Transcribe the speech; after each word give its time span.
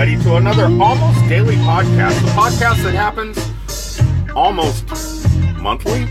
everybody, 0.00 0.24
to 0.24 0.36
another 0.36 0.64
almost 0.82 1.28
daily 1.28 1.56
podcast. 1.56 2.18
The 2.22 2.30
podcast 2.30 2.82
that 2.84 2.94
happens 2.94 3.36
almost 4.34 4.88
monthly. 5.60 6.06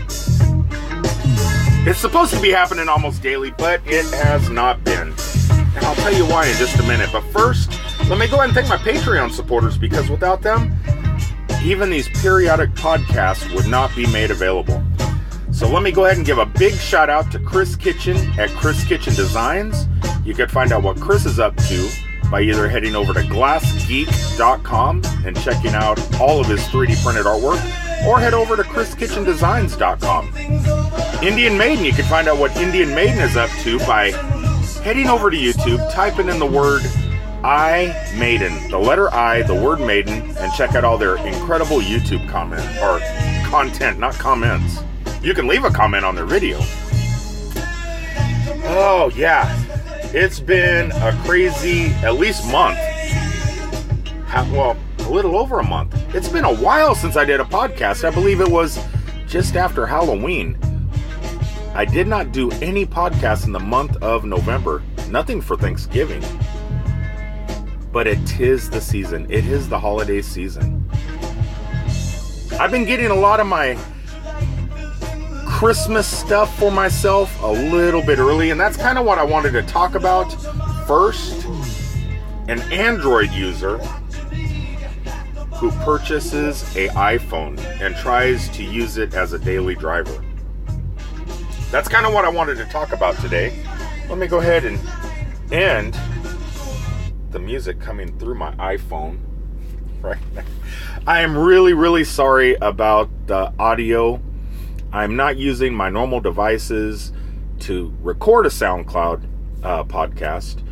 It's 1.90 1.98
supposed 1.98 2.32
to 2.32 2.40
be 2.40 2.50
happening 2.50 2.88
almost 2.88 3.20
daily, 3.20 3.50
but 3.58 3.80
it 3.86 4.04
has 4.22 4.48
not 4.48 4.84
been. 4.84 5.12
And 5.74 5.84
I'll 5.84 5.96
tell 5.96 6.14
you 6.14 6.24
why 6.26 6.46
in 6.46 6.56
just 6.56 6.78
a 6.78 6.84
minute. 6.84 7.10
But 7.12 7.22
first, 7.32 7.72
let 8.08 8.16
me 8.16 8.28
go 8.28 8.36
ahead 8.36 8.50
and 8.50 8.54
thank 8.54 8.68
my 8.68 8.76
Patreon 8.76 9.32
supporters 9.32 9.76
because 9.76 10.08
without 10.08 10.40
them, 10.40 10.72
even 11.64 11.90
these 11.90 12.08
periodic 12.20 12.70
podcasts 12.74 13.52
would 13.56 13.66
not 13.66 13.94
be 13.96 14.06
made 14.12 14.30
available. 14.30 14.80
So 15.50 15.68
let 15.68 15.82
me 15.82 15.90
go 15.90 16.04
ahead 16.04 16.16
and 16.16 16.24
give 16.24 16.38
a 16.38 16.46
big 16.46 16.74
shout 16.74 17.10
out 17.10 17.32
to 17.32 17.40
Chris 17.40 17.74
Kitchen 17.74 18.16
at 18.38 18.50
Chris 18.50 18.84
Kitchen 18.84 19.14
Designs. 19.14 19.88
You 20.24 20.34
can 20.34 20.48
find 20.48 20.70
out 20.70 20.84
what 20.84 21.00
Chris 21.00 21.26
is 21.26 21.40
up 21.40 21.56
to 21.56 21.90
by 22.30 22.42
either 22.42 22.68
heading 22.68 22.94
over 22.94 23.12
to 23.12 23.24
glassgeek.com 23.90 25.02
and 25.26 25.36
checking 25.40 25.74
out 25.74 25.98
all 26.20 26.40
of 26.40 26.46
his 26.46 26.60
3D 26.60 27.02
printed 27.02 27.26
artwork, 27.26 27.60
or 28.06 28.20
head 28.20 28.34
over 28.34 28.56
to 28.56 28.62
chriskitchendesigns.com. 28.62 31.22
Indian 31.22 31.58
Maiden, 31.58 31.84
you 31.84 31.92
can 31.92 32.04
find 32.04 32.28
out 32.28 32.38
what 32.38 32.56
Indian 32.56 32.94
Maiden 32.94 33.18
is 33.18 33.36
up 33.36 33.50
to 33.62 33.78
by 33.80 34.12
heading 34.82 35.08
over 35.08 35.30
to 35.30 35.36
YouTube, 35.36 35.92
typing 35.92 36.28
in 36.28 36.38
the 36.38 36.46
word 36.46 36.82
I 37.42 38.14
Maiden, 38.18 38.70
the 38.70 38.78
letter 38.78 39.12
I, 39.12 39.42
the 39.42 39.54
word 39.54 39.80
Maiden, 39.80 40.36
and 40.38 40.52
check 40.54 40.74
out 40.74 40.84
all 40.84 40.98
their 40.98 41.16
incredible 41.26 41.80
YouTube 41.80 42.28
comment 42.28 42.64
or 42.78 43.00
content, 43.48 43.98
not 43.98 44.14
comments. 44.14 44.82
You 45.22 45.34
can 45.34 45.46
leave 45.46 45.64
a 45.64 45.70
comment 45.70 46.04
on 46.04 46.14
their 46.14 46.26
video. 46.26 46.58
Oh 48.72 49.10
yeah, 49.16 49.52
it's 50.14 50.38
been 50.38 50.92
a 50.92 51.12
crazy 51.24 51.86
at 52.04 52.14
least 52.14 52.46
month. 52.50 52.78
Well, 54.52 54.76
a 54.98 55.10
little 55.10 55.36
over 55.36 55.58
a 55.58 55.64
month. 55.64 55.94
It's 56.14 56.28
been 56.28 56.44
a 56.44 56.54
while 56.54 56.94
since 56.94 57.16
I 57.16 57.24
did 57.24 57.40
a 57.40 57.44
podcast. 57.44 58.04
I 58.04 58.10
believe 58.10 58.40
it 58.40 58.48
was 58.48 58.78
just 59.26 59.56
after 59.56 59.86
Halloween. 59.86 60.58
I 61.74 61.84
did 61.84 62.06
not 62.06 62.32
do 62.32 62.50
any 62.62 62.86
podcasts 62.86 63.46
in 63.46 63.52
the 63.52 63.60
month 63.60 63.96
of 64.02 64.24
November. 64.24 64.82
Nothing 65.08 65.40
for 65.40 65.56
Thanksgiving. 65.56 66.22
But 67.92 68.06
it 68.06 68.40
is 68.40 68.70
the 68.70 68.80
season. 68.80 69.26
It 69.30 69.44
is 69.46 69.68
the 69.68 69.78
holiday 69.78 70.22
season. 70.22 70.88
I've 72.58 72.70
been 72.70 72.84
getting 72.84 73.06
a 73.06 73.14
lot 73.14 73.40
of 73.40 73.46
my 73.46 73.76
Christmas 75.46 76.06
stuff 76.06 76.56
for 76.58 76.70
myself 76.70 77.42
a 77.42 77.50
little 77.50 78.02
bit 78.02 78.18
early, 78.18 78.50
and 78.50 78.60
that's 78.60 78.76
kind 78.76 78.96
of 78.96 79.04
what 79.04 79.18
I 79.18 79.24
wanted 79.24 79.52
to 79.52 79.62
talk 79.62 79.94
about 79.94 80.30
first. 80.86 81.46
An 82.48 82.60
Android 82.72 83.30
user 83.30 83.80
who 85.60 85.70
purchases 85.84 86.62
a 86.74 86.88
iPhone 86.88 87.58
and 87.80 87.94
tries 87.96 88.48
to 88.48 88.64
use 88.64 88.96
it 88.96 89.14
as 89.14 89.32
a 89.32 89.38
daily 89.38 89.74
driver. 89.74 90.24
That's 91.70 91.88
kind 91.88 92.06
of 92.06 92.12
what 92.12 92.24
I 92.24 92.30
wanted 92.30 92.56
to 92.56 92.64
talk 92.64 92.92
about 92.92 93.16
today. 93.18 93.54
Let 94.08 94.18
me 94.18 94.26
go 94.26 94.40
ahead 94.40 94.64
and 94.64 94.80
end 95.52 95.96
the 97.30 97.38
music 97.38 97.78
coming 97.78 98.18
through 98.18 98.34
my 98.34 98.52
iPhone 98.56 99.20
right 100.00 100.18
now. 100.34 100.42
I 101.06 101.20
am 101.20 101.38
really, 101.38 101.74
really 101.74 102.04
sorry 102.04 102.56
about 102.56 103.08
the 103.28 103.52
audio 103.58 104.20
I'm 104.92 105.14
not 105.14 105.36
using 105.36 105.72
my 105.72 105.88
normal 105.88 106.20
devices 106.20 107.12
to 107.60 107.94
record 108.02 108.46
a 108.46 108.48
SoundCloud 108.48 109.24
uh, 109.62 109.84
podcast. 109.84 110.64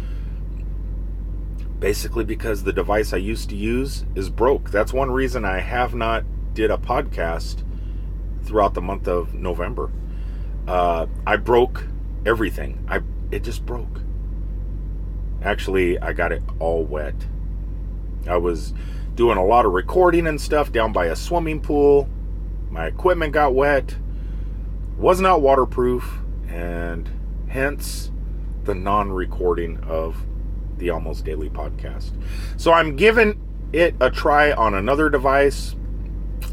Basically, 1.80 2.24
because 2.24 2.64
the 2.64 2.72
device 2.72 3.12
I 3.12 3.18
used 3.18 3.50
to 3.50 3.56
use 3.56 4.04
is 4.14 4.30
broke. 4.30 4.70
That's 4.70 4.92
one 4.92 5.10
reason 5.10 5.44
I 5.44 5.60
have 5.60 5.94
not 5.94 6.24
did 6.54 6.70
a 6.70 6.76
podcast 6.76 7.62
throughout 8.42 8.74
the 8.74 8.82
month 8.82 9.06
of 9.06 9.34
November. 9.34 9.92
Uh, 10.66 11.06
I 11.26 11.36
broke 11.36 11.84
everything. 12.26 12.84
I 12.88 13.00
it 13.30 13.44
just 13.44 13.64
broke. 13.64 14.00
Actually, 15.42 15.98
I 16.00 16.12
got 16.12 16.32
it 16.32 16.42
all 16.58 16.84
wet. 16.84 17.14
I 18.26 18.38
was 18.38 18.74
doing 19.14 19.38
a 19.38 19.44
lot 19.44 19.64
of 19.64 19.72
recording 19.72 20.26
and 20.26 20.40
stuff 20.40 20.72
down 20.72 20.92
by 20.92 21.06
a 21.06 21.16
swimming 21.16 21.60
pool. 21.60 22.08
My 22.70 22.86
equipment 22.86 23.32
got 23.32 23.54
wet 23.54 23.96
was 24.98 25.20
not 25.20 25.40
waterproof, 25.40 26.18
and 26.48 27.08
hence 27.48 28.10
the 28.64 28.74
non 28.74 29.12
recording 29.12 29.78
of 29.84 30.16
the 30.78 30.90
Almost 30.90 31.24
Daily 31.24 31.50
podcast. 31.50 32.12
So 32.56 32.72
I'm 32.72 32.96
giving 32.96 33.40
it 33.72 33.94
a 34.00 34.10
try 34.10 34.52
on 34.52 34.74
another 34.74 35.10
device, 35.10 35.74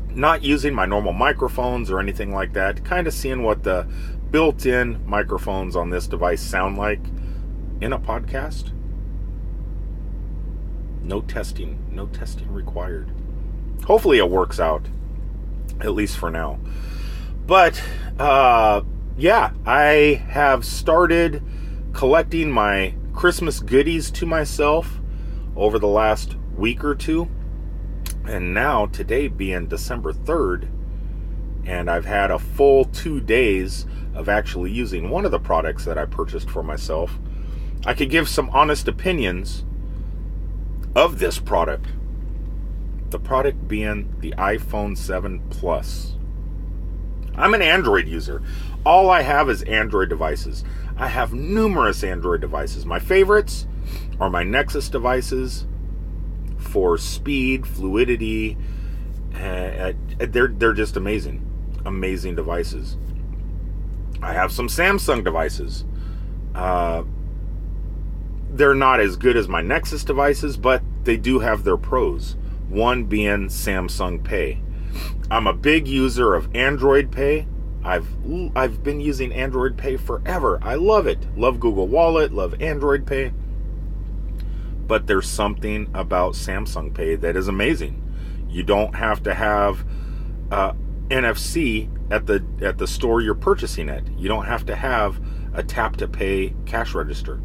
not 0.09 0.43
using 0.43 0.73
my 0.73 0.85
normal 0.85 1.13
microphones 1.13 1.89
or 1.89 1.99
anything 1.99 2.33
like 2.33 2.53
that, 2.53 2.83
kind 2.83 3.07
of 3.07 3.13
seeing 3.13 3.43
what 3.43 3.63
the 3.63 3.87
built 4.31 4.65
in 4.65 5.05
microphones 5.07 5.75
on 5.75 5.89
this 5.89 6.07
device 6.07 6.41
sound 6.41 6.77
like 6.77 6.99
in 7.81 7.93
a 7.93 7.99
podcast. 7.99 8.71
No 11.03 11.21
testing, 11.21 11.85
no 11.91 12.07
testing 12.07 12.51
required. 12.51 13.11
Hopefully 13.85 14.17
it 14.17 14.29
works 14.29 14.59
out, 14.59 14.87
at 15.79 15.91
least 15.93 16.17
for 16.17 16.31
now. 16.31 16.59
But 17.45 17.81
uh, 18.17 18.81
yeah, 19.17 19.51
I 19.65 20.23
have 20.29 20.65
started 20.65 21.43
collecting 21.93 22.51
my 22.51 22.95
Christmas 23.15 23.61
goodies 23.61 24.11
to 24.11 24.25
myself 24.25 24.99
over 25.55 25.79
the 25.79 25.87
last 25.87 26.35
week 26.57 26.83
or 26.83 26.93
two. 26.93 27.29
And 28.25 28.53
now, 28.53 28.87
today 28.87 29.29
being 29.29 29.67
December 29.67 30.11
3rd, 30.11 30.69
and 31.65 31.89
I've 31.89 32.05
had 32.05 32.29
a 32.29 32.37
full 32.37 32.85
two 32.85 33.21
days 33.21 33.85
of 34.13 34.27
actually 34.27 34.71
using 34.71 35.09
one 35.09 35.23
of 35.25 35.31
the 35.31 35.39
products 35.39 35.85
that 35.85 35.97
I 35.97 36.05
purchased 36.05 36.49
for 36.49 36.61
myself, 36.61 37.17
I 37.85 37.93
could 37.93 38.09
give 38.09 38.27
some 38.27 38.49
honest 38.49 38.87
opinions 38.87 39.63
of 40.93 41.19
this 41.19 41.39
product. 41.39 41.87
The 43.11 43.19
product 43.19 43.67
being 43.67 44.13
the 44.19 44.33
iPhone 44.37 44.97
7 44.97 45.41
Plus. 45.49 46.15
I'm 47.37 47.53
an 47.53 47.61
Android 47.61 48.07
user. 48.07 48.41
All 48.85 49.09
I 49.09 49.21
have 49.21 49.49
is 49.49 49.63
Android 49.63 50.09
devices. 50.09 50.63
I 50.97 51.07
have 51.07 51.33
numerous 51.33 52.03
Android 52.03 52.41
devices. 52.41 52.85
My 52.85 52.99
favorites 52.99 53.67
are 54.19 54.29
my 54.29 54.43
Nexus 54.43 54.89
devices 54.89 55.65
for 56.57 56.97
speed, 56.97 57.67
fluidity. 57.67 58.57
Uh, 59.33 59.93
they're 60.19 60.47
they're 60.47 60.73
just 60.73 60.95
amazing, 60.95 61.45
amazing 61.85 62.35
devices. 62.35 62.97
I 64.21 64.33
have 64.33 64.51
some 64.51 64.67
Samsung 64.67 65.23
devices. 65.23 65.85
Uh, 66.53 67.03
they're 68.49 68.73
not 68.73 69.01
as 69.01 69.17
good 69.17 69.35
as 69.35 69.49
my 69.49 69.61
Nexus 69.61 70.05
devices, 70.05 70.55
but 70.55 70.81
they 71.03 71.17
do 71.17 71.39
have 71.39 71.63
their 71.65 71.77
pros. 71.77 72.37
One 72.69 73.03
being 73.03 73.47
Samsung 73.47 74.23
Pay. 74.23 74.61
I'm 75.29 75.47
a 75.47 75.53
big 75.53 75.87
user 75.87 76.33
of 76.33 76.53
Android 76.55 77.11
Pay. 77.11 77.47
I've 77.85 78.07
I've 78.55 78.83
been 78.83 78.99
using 78.99 79.31
Android 79.31 79.77
Pay 79.77 79.97
forever. 79.97 80.59
I 80.63 80.73
love 80.73 81.05
it. 81.05 81.19
Love 81.37 81.59
Google 81.59 81.87
Wallet, 81.87 82.33
love 82.33 82.59
Android 82.59 83.05
Pay. 83.05 83.31
But 84.87 85.05
there's 85.05 85.29
something 85.29 85.89
about 85.93 86.33
Samsung 86.33 86.93
Pay 86.93 87.15
that 87.17 87.37
is 87.37 87.47
amazing. 87.47 88.01
You 88.49 88.63
don't 88.63 88.95
have 88.95 89.21
to 89.23 89.35
have 89.35 89.85
uh, 90.49 90.73
NFC 91.09 91.89
at 92.11 92.25
the 92.25 92.43
at 92.61 92.79
the 92.79 92.87
store 92.87 93.21
you're 93.21 93.35
purchasing 93.35 93.87
it. 93.87 94.03
You 94.17 94.27
don't 94.29 94.45
have 94.45 94.65
to 94.65 94.75
have 94.75 95.21
a 95.53 95.61
tap 95.61 95.95
to 95.97 96.07
pay 96.07 96.55
cash 96.65 96.95
register. 96.95 97.39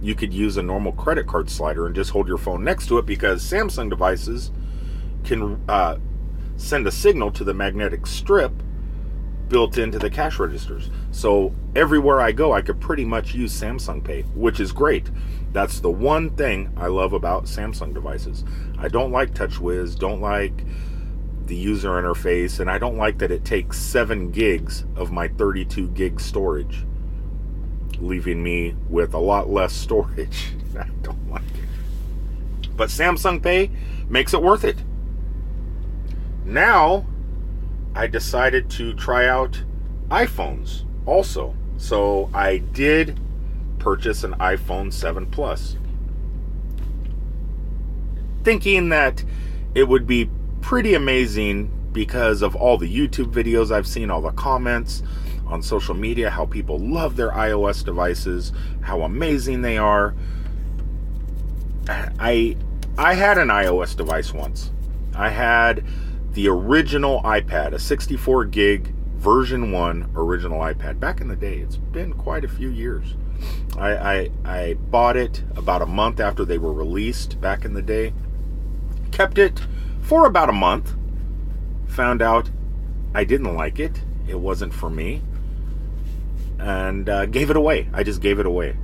You 0.00 0.14
could 0.14 0.32
use 0.32 0.56
a 0.56 0.62
normal 0.62 0.92
credit 0.92 1.26
card 1.26 1.50
slider 1.50 1.84
and 1.84 1.94
just 1.94 2.10
hold 2.10 2.26
your 2.26 2.38
phone 2.38 2.64
next 2.64 2.86
to 2.86 2.98
it 2.98 3.04
because 3.04 3.42
Samsung 3.42 3.90
devices 3.90 4.50
can 5.24 5.62
uh, 5.68 5.98
send 6.56 6.86
a 6.86 6.90
signal 6.90 7.30
to 7.32 7.44
the 7.44 7.52
magnetic 7.52 8.06
strip 8.06 8.62
built 9.48 9.78
into 9.78 9.98
the 9.98 10.10
cash 10.10 10.38
registers. 10.38 10.90
So 11.10 11.54
everywhere 11.74 12.20
I 12.20 12.32
go, 12.32 12.52
I 12.52 12.62
could 12.62 12.80
pretty 12.80 13.04
much 13.04 13.34
use 13.34 13.58
Samsung 13.58 14.02
Pay, 14.04 14.22
which 14.34 14.60
is 14.60 14.72
great. 14.72 15.10
That's 15.52 15.80
the 15.80 15.90
one 15.90 16.30
thing 16.30 16.72
I 16.76 16.88
love 16.88 17.12
about 17.12 17.44
Samsung 17.44 17.94
devices. 17.94 18.44
I 18.78 18.88
don't 18.88 19.12
like 19.12 19.32
TouchWiz, 19.32 19.98
don't 19.98 20.20
like 20.20 20.64
the 21.46 21.56
user 21.56 21.90
interface, 21.90 22.60
and 22.60 22.70
I 22.70 22.78
don't 22.78 22.98
like 22.98 23.18
that 23.18 23.30
it 23.30 23.44
takes 23.44 23.78
7 23.78 24.30
gigs 24.30 24.84
of 24.96 25.10
my 25.10 25.28
32 25.28 25.88
gig 25.88 26.20
storage, 26.20 26.84
leaving 27.98 28.42
me 28.42 28.76
with 28.88 29.14
a 29.14 29.18
lot 29.18 29.48
less 29.48 29.72
storage. 29.72 30.52
I 30.78 30.88
don't 31.02 31.30
like 31.30 31.42
it. 31.42 32.76
But 32.76 32.90
Samsung 32.90 33.42
Pay 33.42 33.70
makes 34.08 34.34
it 34.34 34.42
worth 34.42 34.64
it 34.64 34.76
now 36.48 37.06
I 37.94 38.06
decided 38.06 38.70
to 38.70 38.94
try 38.94 39.26
out 39.26 39.62
iPhones 40.08 40.84
also. 41.06 41.54
So 41.76 42.30
I 42.34 42.58
did 42.58 43.20
purchase 43.78 44.24
an 44.24 44.32
iPhone 44.34 44.92
7 44.92 45.26
Plus. 45.26 45.76
thinking 48.48 48.88
that 48.88 49.22
it 49.74 49.86
would 49.86 50.06
be 50.06 50.30
pretty 50.62 50.94
amazing 50.94 51.70
because 51.92 52.40
of 52.40 52.56
all 52.56 52.78
the 52.78 52.88
YouTube 52.88 53.30
videos 53.30 53.70
I've 53.70 53.86
seen, 53.86 54.10
all 54.10 54.22
the 54.22 54.30
comments 54.32 55.02
on 55.46 55.62
social 55.62 55.94
media, 55.94 56.30
how 56.30 56.46
people 56.46 56.78
love 56.78 57.16
their 57.16 57.30
iOS 57.30 57.84
devices, 57.84 58.52
how 58.80 59.02
amazing 59.02 59.60
they 59.60 59.76
are. 59.76 60.14
I 61.88 62.56
I 62.96 63.12
had 63.12 63.36
an 63.36 63.48
iOS 63.48 63.94
device 63.94 64.32
once. 64.32 64.70
I 65.14 65.28
had 65.28 65.84
the 66.38 66.46
original 66.46 67.20
iPad, 67.22 67.72
a 67.72 67.80
64 67.80 68.44
gig 68.44 68.94
version 69.16 69.72
1 69.72 70.12
original 70.14 70.60
iPad 70.60 71.00
back 71.00 71.20
in 71.20 71.26
the 71.26 71.34
day. 71.34 71.56
It's 71.56 71.78
been 71.78 72.12
quite 72.12 72.44
a 72.44 72.48
few 72.48 72.68
years. 72.68 73.16
I, 73.76 73.96
I, 73.96 74.30
I 74.44 74.74
bought 74.74 75.16
it 75.16 75.42
about 75.56 75.82
a 75.82 75.86
month 75.86 76.20
after 76.20 76.44
they 76.44 76.56
were 76.56 76.72
released 76.72 77.40
back 77.40 77.64
in 77.64 77.74
the 77.74 77.82
day. 77.82 78.12
Kept 79.10 79.36
it 79.36 79.66
for 80.00 80.26
about 80.26 80.48
a 80.48 80.52
month. 80.52 80.94
Found 81.88 82.22
out 82.22 82.48
I 83.12 83.24
didn't 83.24 83.56
like 83.56 83.80
it. 83.80 84.00
It 84.28 84.38
wasn't 84.38 84.72
for 84.72 84.90
me. 84.90 85.22
And 86.60 87.08
uh, 87.08 87.26
gave 87.26 87.50
it 87.50 87.56
away. 87.56 87.88
I 87.92 88.04
just 88.04 88.20
gave 88.20 88.38
it 88.38 88.46
away. 88.46 88.76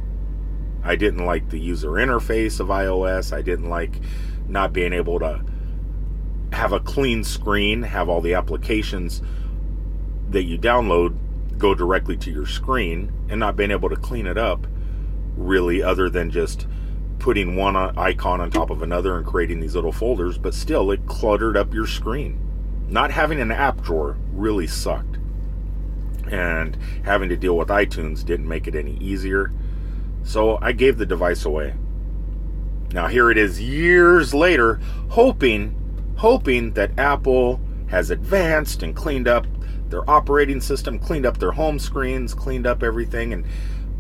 I 0.82 0.96
didn't 0.96 1.24
like 1.24 1.50
the 1.50 1.60
user 1.60 1.90
interface 1.90 2.58
of 2.58 2.66
iOS. 2.66 3.32
I 3.32 3.42
didn't 3.42 3.70
like 3.70 4.00
not 4.48 4.72
being 4.72 4.92
able 4.92 5.20
to 5.20 5.44
have 6.54 6.72
a 6.72 6.80
clean 6.80 7.24
screen, 7.24 7.82
have 7.82 8.08
all 8.08 8.20
the 8.20 8.34
applications 8.34 9.22
that 10.30 10.44
you 10.44 10.58
download 10.58 11.16
go 11.58 11.74
directly 11.74 12.16
to 12.16 12.30
your 12.30 12.46
screen, 12.46 13.12
and 13.28 13.38
not 13.38 13.56
being 13.56 13.70
able 13.70 13.88
to 13.88 13.96
clean 13.96 14.26
it 14.26 14.38
up 14.38 14.66
really, 15.36 15.82
other 15.82 16.08
than 16.08 16.30
just 16.30 16.66
putting 17.18 17.56
one 17.56 17.76
icon 17.76 18.40
on 18.40 18.50
top 18.50 18.70
of 18.70 18.82
another 18.82 19.16
and 19.16 19.26
creating 19.26 19.60
these 19.60 19.74
little 19.74 19.92
folders, 19.92 20.36
but 20.36 20.54
still 20.54 20.90
it 20.90 21.06
cluttered 21.06 21.56
up 21.56 21.72
your 21.72 21.86
screen. 21.86 22.38
Not 22.88 23.10
having 23.10 23.40
an 23.40 23.50
app 23.50 23.80
drawer 23.82 24.16
really 24.32 24.66
sucked. 24.66 25.18
And 26.30 26.76
having 27.04 27.28
to 27.30 27.36
deal 27.36 27.56
with 27.56 27.68
iTunes 27.68 28.24
didn't 28.24 28.48
make 28.48 28.66
it 28.66 28.74
any 28.74 28.96
easier. 28.98 29.52
So 30.22 30.58
I 30.60 30.72
gave 30.72 30.98
the 30.98 31.06
device 31.06 31.44
away. 31.44 31.74
Now 32.92 33.08
here 33.08 33.30
it 33.30 33.38
is 33.38 33.60
years 33.60 34.34
later, 34.34 34.80
hoping, 35.08 35.74
hoping 36.16 36.72
that 36.74 36.98
Apple 36.98 37.60
has 37.86 38.10
advanced 38.10 38.82
and 38.82 38.94
cleaned 38.94 39.28
up 39.28 39.46
their 39.88 40.08
operating 40.08 40.60
system, 40.60 40.98
cleaned 40.98 41.26
up 41.26 41.38
their 41.38 41.52
home 41.52 41.78
screens, 41.78 42.34
cleaned 42.34 42.66
up 42.66 42.82
everything, 42.82 43.32
and 43.32 43.44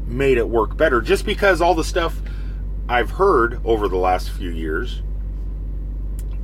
made 0.06 0.38
it 0.38 0.48
work 0.48 0.76
better. 0.76 1.00
Just 1.00 1.24
because 1.24 1.60
all 1.60 1.74
the 1.74 1.84
stuff 1.84 2.20
I've 2.88 3.12
heard 3.12 3.60
over 3.64 3.88
the 3.88 3.96
last 3.96 4.30
few 4.30 4.50
years 4.50 5.02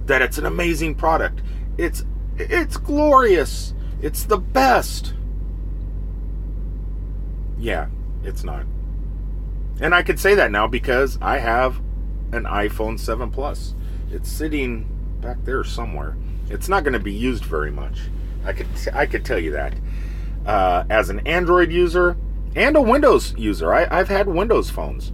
that 0.06 0.22
it's 0.22 0.38
an 0.38 0.46
amazing 0.46 0.94
product. 0.94 1.42
It's 1.78 2.04
it's 2.36 2.76
glorious. 2.76 3.74
It's 4.00 4.24
the 4.24 4.38
best. 4.38 5.14
Yeah, 7.58 7.88
it's 8.24 8.42
not. 8.42 8.64
And 9.80 9.94
I 9.94 10.02
could 10.02 10.18
say 10.18 10.34
that 10.34 10.50
now 10.50 10.66
because 10.66 11.18
I 11.20 11.38
have 11.38 11.76
an 12.32 12.44
iPhone 12.44 12.98
7 12.98 13.30
Plus. 13.30 13.74
It's 14.10 14.30
sitting 14.30 14.88
back 15.20 15.36
there 15.44 15.62
somewhere. 15.64 16.16
It's 16.48 16.68
not 16.68 16.84
going 16.84 16.94
to 16.94 16.98
be 17.00 17.12
used 17.12 17.44
very 17.44 17.70
much. 17.70 18.00
I 18.44 18.52
could 18.52 18.66
I 18.92 19.06
could 19.06 19.24
tell 19.24 19.38
you 19.38 19.52
that. 19.52 19.74
Uh, 20.46 20.84
as 20.88 21.10
an 21.10 21.20
Android 21.26 21.70
user 21.70 22.16
and 22.56 22.76
a 22.76 22.82
Windows 22.82 23.34
user, 23.36 23.72
I, 23.72 23.86
I've 23.90 24.08
had 24.08 24.26
Windows 24.26 24.70
phones, 24.70 25.12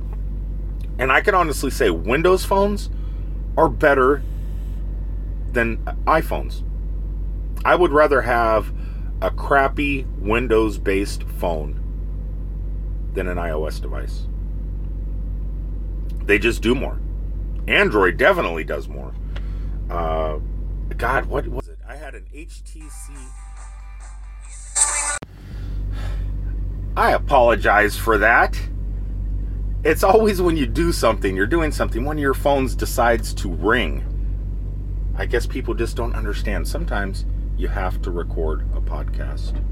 and 0.99 1.11
I 1.11 1.21
can 1.21 1.35
honestly 1.35 1.71
say 1.71 1.91
Windows 1.91 2.45
phones 2.45 2.89
are 3.57 3.69
better 3.69 4.23
than 5.53 5.79
iPhones. 6.07 6.63
I 7.65 7.75
would 7.75 7.93
rather 7.93 8.23
have 8.23 8.73
a 9.21 9.31
crappy 9.31 10.07
Windows 10.19 10.79
based 10.79 11.25
phone 11.25 11.83
than 13.15 13.29
an 13.29 13.39
iOS 13.39 13.81
device. 13.81 14.27
They 16.25 16.39
just 16.39 16.63
do 16.63 16.75
more. 16.75 17.01
Android 17.67 18.17
definitely 18.17 18.65
does 18.65 18.89
more. 18.89 19.15
Uh, 19.91 20.39
God, 20.97 21.27
what 21.27 21.47
was 21.49 21.69
it? 21.69 21.79
I 21.87 21.97
had 21.97 22.15
an 22.15 22.27
HTC. 22.35 23.11
I 26.97 27.13
apologize 27.13 27.97
for 27.97 28.19
that. 28.19 28.59
It's 29.85 30.03
always 30.03 30.43
when 30.43 30.57
you 30.57 30.67
do 30.67 30.91
something, 30.91 31.37
you're 31.37 31.47
doing 31.47 31.71
something, 31.71 32.05
one 32.05 32.17
of 32.17 32.23
your 32.23 32.35
phones 32.35 32.75
decides 32.75 33.33
to 33.35 33.53
ring. 33.53 34.05
I 35.17 35.27
guess 35.27 35.47
people 35.47 35.75
just 35.75 35.97
don't 35.97 36.15
understand. 36.15 36.67
Sometimes 36.67 37.25
you 37.57 37.69
have 37.69 38.03
to 38.03 38.11
record 38.11 38.63
a 38.75 38.81
podcast. 38.81 39.63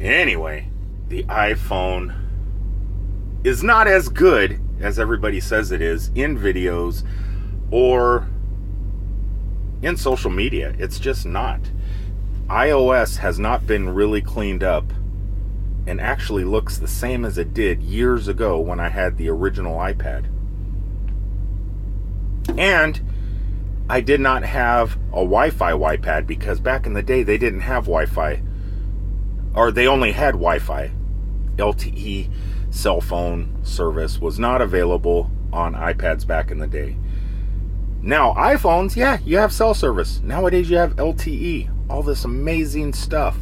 Anyway, 0.00 0.68
the 1.08 1.24
iPhone 1.24 2.23
is 3.44 3.62
not 3.62 3.86
as 3.86 4.08
good 4.08 4.60
as 4.80 4.98
everybody 4.98 5.38
says 5.38 5.70
it 5.70 5.80
is 5.80 6.10
in 6.14 6.36
videos 6.36 7.06
or 7.70 8.28
in 9.82 9.96
social 9.96 10.30
media. 10.30 10.74
It's 10.78 10.98
just 10.98 11.26
not. 11.26 11.60
iOS 12.48 13.18
has 13.18 13.38
not 13.38 13.66
been 13.66 13.90
really 13.90 14.20
cleaned 14.20 14.64
up 14.64 14.92
and 15.86 16.00
actually 16.00 16.44
looks 16.44 16.78
the 16.78 16.88
same 16.88 17.24
as 17.24 17.38
it 17.38 17.54
did 17.54 17.82
years 17.82 18.26
ago 18.26 18.58
when 18.58 18.80
I 18.80 18.88
had 18.88 19.16
the 19.16 19.28
original 19.28 19.76
iPad. 19.76 20.26
And 22.58 23.00
I 23.88 24.00
did 24.00 24.20
not 24.20 24.42
have 24.42 24.96
a 25.08 25.22
Wi 25.22 25.50
Fi 25.50 25.72
iPad 25.72 26.26
because 26.26 26.58
back 26.58 26.86
in 26.86 26.94
the 26.94 27.02
day 27.02 27.22
they 27.22 27.38
didn't 27.38 27.60
have 27.60 27.84
Wi 27.84 28.06
Fi 28.06 28.42
or 29.54 29.70
they 29.70 29.86
only 29.86 30.12
had 30.12 30.32
Wi-Fi. 30.32 30.90
LTE 31.56 32.28
cell 32.74 33.00
phone 33.00 33.56
service 33.62 34.18
was 34.18 34.38
not 34.38 34.60
available 34.60 35.30
on 35.52 35.74
iPads 35.74 36.26
back 36.26 36.50
in 36.50 36.58
the 36.58 36.66
day. 36.66 36.96
Now, 38.02 38.34
iPhones, 38.34 38.96
yeah, 38.96 39.18
you 39.24 39.38
have 39.38 39.52
cell 39.52 39.74
service. 39.74 40.20
Nowadays 40.22 40.68
you 40.68 40.76
have 40.76 40.96
LTE, 40.96 41.70
all 41.88 42.02
this 42.02 42.24
amazing 42.24 42.92
stuff. 42.92 43.38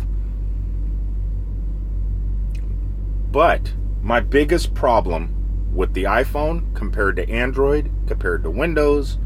But 3.33 3.73
my 4.03 4.21
biggest 4.21 4.75
problem 4.75 5.73
with 5.75 5.95
the 5.95 6.05
iPhone 6.05 6.75
compared 6.75 7.17
to 7.17 7.29
Android, 7.31 7.91
compared 8.07 8.43
to 8.43 8.51
Windows, 8.51 9.17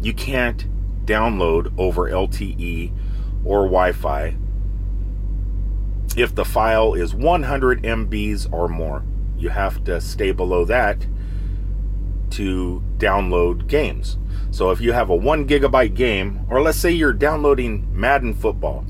you 0.00 0.14
can't 0.14 0.68
download 1.04 1.74
over 1.76 2.08
LTE 2.08 2.92
or 3.44 3.64
Wi 3.64 3.90
Fi 3.90 4.36
if 6.16 6.34
the 6.34 6.44
file 6.44 6.94
is 6.94 7.14
100 7.14 7.82
MBs 7.82 8.52
or 8.52 8.68
more. 8.68 9.04
You 9.36 9.48
have 9.48 9.84
to 9.84 10.00
stay 10.00 10.32
below 10.32 10.64
that 10.66 11.06
to 12.30 12.82
download 12.98 13.66
games. 13.66 14.18
So 14.50 14.70
if 14.70 14.80
you 14.80 14.92
have 14.92 15.10
a 15.10 15.16
one 15.16 15.46
gigabyte 15.46 15.94
game, 15.94 16.46
or 16.48 16.60
let's 16.60 16.78
say 16.78 16.90
you're 16.90 17.12
downloading 17.12 17.88
Madden 17.92 18.34
football, 18.34 18.84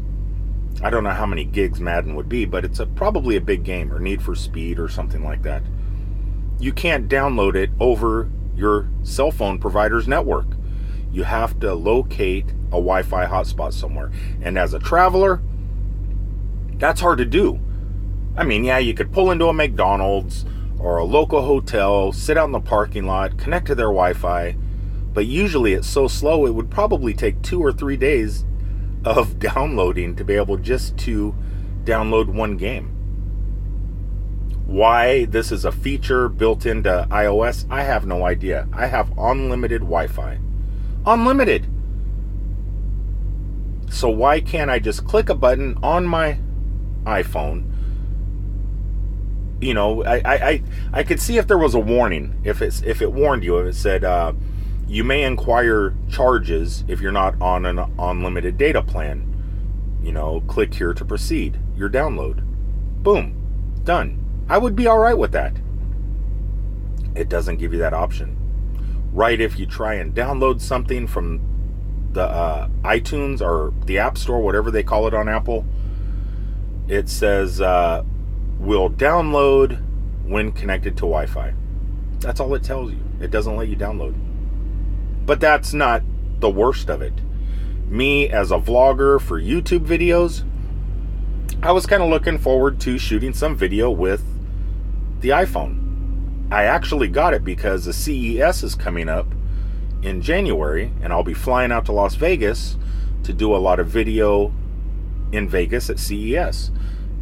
I 0.82 0.90
don't 0.90 1.04
know 1.04 1.10
how 1.10 1.26
many 1.26 1.44
gigs 1.44 1.80
Madden 1.80 2.14
would 2.16 2.28
be, 2.28 2.44
but 2.44 2.64
it's 2.64 2.80
a, 2.80 2.86
probably 2.86 3.36
a 3.36 3.40
big 3.40 3.62
game 3.62 3.92
or 3.92 4.00
Need 4.00 4.22
for 4.22 4.34
Speed 4.34 4.78
or 4.78 4.88
something 4.88 5.22
like 5.22 5.42
that. 5.42 5.62
You 6.58 6.72
can't 6.72 7.08
download 7.08 7.54
it 7.54 7.70
over 7.78 8.30
your 8.56 8.88
cell 9.02 9.30
phone 9.30 9.58
provider's 9.58 10.08
network. 10.08 10.46
You 11.12 11.24
have 11.24 11.60
to 11.60 11.74
locate 11.74 12.50
a 12.68 12.80
Wi 12.80 13.02
Fi 13.02 13.26
hotspot 13.26 13.72
somewhere. 13.72 14.10
And 14.40 14.58
as 14.58 14.74
a 14.74 14.78
traveler, 14.78 15.42
that's 16.82 17.00
hard 17.00 17.18
to 17.18 17.24
do. 17.24 17.60
I 18.36 18.42
mean, 18.42 18.64
yeah, 18.64 18.78
you 18.78 18.92
could 18.92 19.12
pull 19.12 19.30
into 19.30 19.46
a 19.46 19.52
McDonald's 19.52 20.44
or 20.80 20.96
a 20.96 21.04
local 21.04 21.42
hotel, 21.42 22.10
sit 22.10 22.36
out 22.36 22.46
in 22.46 22.50
the 22.50 22.60
parking 22.60 23.06
lot, 23.06 23.38
connect 23.38 23.68
to 23.68 23.76
their 23.76 23.86
Wi 23.86 24.14
Fi, 24.14 24.56
but 25.12 25.24
usually 25.24 25.74
it's 25.74 25.86
so 25.86 26.08
slow 26.08 26.44
it 26.44 26.56
would 26.56 26.72
probably 26.72 27.14
take 27.14 27.40
two 27.40 27.60
or 27.60 27.72
three 27.72 27.96
days 27.96 28.44
of 29.04 29.38
downloading 29.38 30.16
to 30.16 30.24
be 30.24 30.34
able 30.34 30.56
just 30.56 30.98
to 30.98 31.32
download 31.84 32.26
one 32.26 32.56
game. 32.56 32.88
Why 34.66 35.26
this 35.26 35.52
is 35.52 35.64
a 35.64 35.70
feature 35.70 36.28
built 36.28 36.66
into 36.66 37.06
iOS, 37.12 37.64
I 37.70 37.84
have 37.84 38.06
no 38.06 38.26
idea. 38.26 38.66
I 38.72 38.86
have 38.86 39.16
unlimited 39.16 39.82
Wi 39.82 40.08
Fi. 40.08 40.40
Unlimited! 41.06 41.64
So 43.88 44.08
why 44.08 44.40
can't 44.40 44.70
I 44.70 44.80
just 44.80 45.06
click 45.06 45.28
a 45.28 45.34
button 45.36 45.78
on 45.80 46.06
my 46.06 46.38
iPhone? 47.04 47.70
You 49.60 49.74
know, 49.74 50.04
I, 50.04 50.22
I, 50.24 50.62
I, 50.92 51.02
could 51.04 51.20
see 51.20 51.38
if 51.38 51.46
there 51.46 51.58
was 51.58 51.74
a 51.74 51.78
warning, 51.78 52.40
if 52.42 52.60
it's 52.60 52.82
if 52.82 53.00
it 53.00 53.12
warned 53.12 53.44
you, 53.44 53.58
if 53.58 53.68
it 53.68 53.76
said 53.76 54.02
uh, 54.02 54.32
you 54.88 55.04
may 55.04 55.22
inquire 55.22 55.94
charges 56.10 56.84
if 56.88 57.00
you're 57.00 57.12
not 57.12 57.40
on 57.40 57.64
an 57.64 57.78
unlimited 57.98 58.58
data 58.58 58.82
plan. 58.82 59.28
You 60.02 60.12
know, 60.12 60.42
click 60.48 60.74
here 60.74 60.92
to 60.92 61.04
proceed. 61.04 61.58
Your 61.76 61.88
download. 61.88 62.42
Boom. 63.02 63.80
Done. 63.84 64.18
I 64.48 64.58
would 64.58 64.74
be 64.74 64.86
all 64.86 64.98
right 64.98 65.16
with 65.16 65.32
that. 65.32 65.56
It 67.14 67.28
doesn't 67.28 67.58
give 67.58 67.72
you 67.72 67.78
that 67.78 67.94
option. 67.94 68.36
Right 69.12 69.40
if 69.40 69.58
you 69.58 69.66
try 69.66 69.94
and 69.94 70.14
download 70.14 70.60
something 70.60 71.06
from 71.06 71.40
the 72.12 72.24
uh, 72.24 72.68
iTunes 72.82 73.40
or 73.40 73.72
the 73.86 73.98
App 73.98 74.18
Store, 74.18 74.40
whatever 74.40 74.70
they 74.70 74.82
call 74.82 75.06
it 75.06 75.14
on 75.14 75.28
Apple, 75.28 75.64
it 76.92 77.08
says 77.08 77.58
uh, 77.62 78.04
will 78.58 78.90
download 78.90 79.82
when 80.26 80.52
connected 80.52 80.94
to 80.98 81.00
Wi 81.00 81.24
Fi. 81.24 81.54
That's 82.20 82.38
all 82.38 82.54
it 82.54 82.62
tells 82.62 82.92
you. 82.92 83.00
It 83.18 83.30
doesn't 83.30 83.56
let 83.56 83.68
you 83.68 83.76
download. 83.76 84.14
But 85.24 85.40
that's 85.40 85.72
not 85.72 86.02
the 86.40 86.50
worst 86.50 86.90
of 86.90 87.00
it. 87.00 87.14
Me 87.88 88.28
as 88.28 88.50
a 88.50 88.58
vlogger 88.58 89.18
for 89.18 89.40
YouTube 89.40 89.86
videos, 89.86 90.44
I 91.62 91.72
was 91.72 91.86
kind 91.86 92.02
of 92.02 92.10
looking 92.10 92.36
forward 92.36 92.78
to 92.80 92.98
shooting 92.98 93.32
some 93.32 93.56
video 93.56 93.90
with 93.90 94.22
the 95.20 95.30
iPhone. 95.30 96.52
I 96.52 96.64
actually 96.64 97.08
got 97.08 97.32
it 97.32 97.42
because 97.42 97.86
the 97.86 97.94
CES 97.94 98.62
is 98.62 98.74
coming 98.74 99.08
up 99.08 99.26
in 100.02 100.20
January, 100.20 100.92
and 101.00 101.10
I'll 101.10 101.22
be 101.22 101.32
flying 101.32 101.72
out 101.72 101.86
to 101.86 101.92
Las 101.92 102.16
Vegas 102.16 102.76
to 103.22 103.32
do 103.32 103.54
a 103.54 103.56
lot 103.56 103.80
of 103.80 103.86
video 103.86 104.52
in 105.32 105.48
Vegas 105.48 105.90
at 105.90 105.98
CES. 105.98 106.70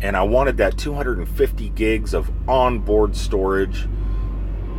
And 0.01 0.17
I 0.17 0.23
wanted 0.23 0.57
that 0.59 0.77
250 0.77 1.69
gigs 1.71 2.15
of 2.15 2.31
onboard 2.49 3.17
storage 3.17 3.87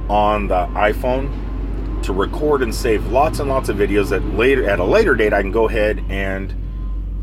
on 0.09 0.47
the 0.47 0.67
iPhone 0.67 2.03
to 2.03 2.13
record 2.13 2.61
and 2.61 2.73
save 2.73 3.05
lots 3.07 3.39
and 3.39 3.49
lots 3.49 3.69
of 3.69 3.77
videos 3.77 4.09
that 4.09 4.25
later 4.35 4.67
at 4.67 4.79
a 4.79 4.83
later 4.83 5.15
date 5.15 5.33
I 5.33 5.41
can 5.41 5.51
go 5.51 5.67
ahead 5.67 6.03
and 6.09 6.53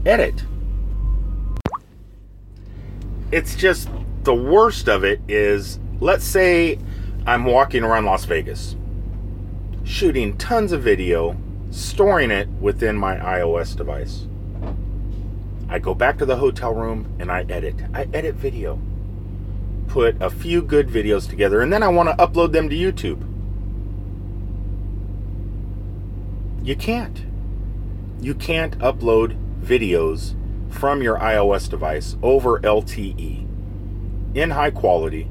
edit. 0.06 0.44
It's 3.32 3.56
just 3.56 3.88
the 4.22 4.34
worst 4.34 4.88
of 4.88 5.04
it 5.04 5.20
is 5.28 5.80
let's 6.00 6.24
say 6.24 6.78
I'm 7.26 7.44
walking 7.44 7.82
around 7.82 8.04
Las 8.04 8.24
Vegas 8.24 8.76
shooting 9.88 10.36
tons 10.36 10.72
of 10.72 10.82
video, 10.82 11.34
storing 11.70 12.30
it 12.30 12.46
within 12.60 12.94
my 12.94 13.16
iOS 13.16 13.74
device. 13.74 14.27
I 15.68 15.78
go 15.78 15.94
back 15.94 16.18
to 16.18 16.26
the 16.26 16.36
hotel 16.36 16.74
room 16.74 17.14
and 17.18 17.30
I 17.30 17.42
edit. 17.42 17.76
I 17.92 18.08
edit 18.12 18.34
video. 18.34 18.80
Put 19.86 20.20
a 20.20 20.30
few 20.30 20.62
good 20.62 20.88
videos 20.88 21.28
together 21.28 21.60
and 21.60 21.72
then 21.72 21.82
I 21.82 21.88
want 21.88 22.08
to 22.08 22.16
upload 22.16 22.52
them 22.52 22.68
to 22.68 22.76
YouTube. 22.76 23.22
You 26.62 26.76
can't. 26.76 27.24
You 28.20 28.34
can't 28.34 28.78
upload 28.78 29.36
videos 29.62 30.34
from 30.70 31.02
your 31.02 31.18
iOS 31.18 31.68
device 31.68 32.16
over 32.22 32.60
LTE 32.60 33.46
in 34.34 34.50
high 34.50 34.70
quality 34.70 35.28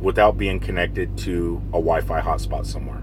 without 0.00 0.38
being 0.38 0.60
connected 0.60 1.16
to 1.18 1.60
a 1.68 1.80
Wi 1.80 2.00
Fi 2.00 2.20
hotspot 2.20 2.66
somewhere. 2.66 3.02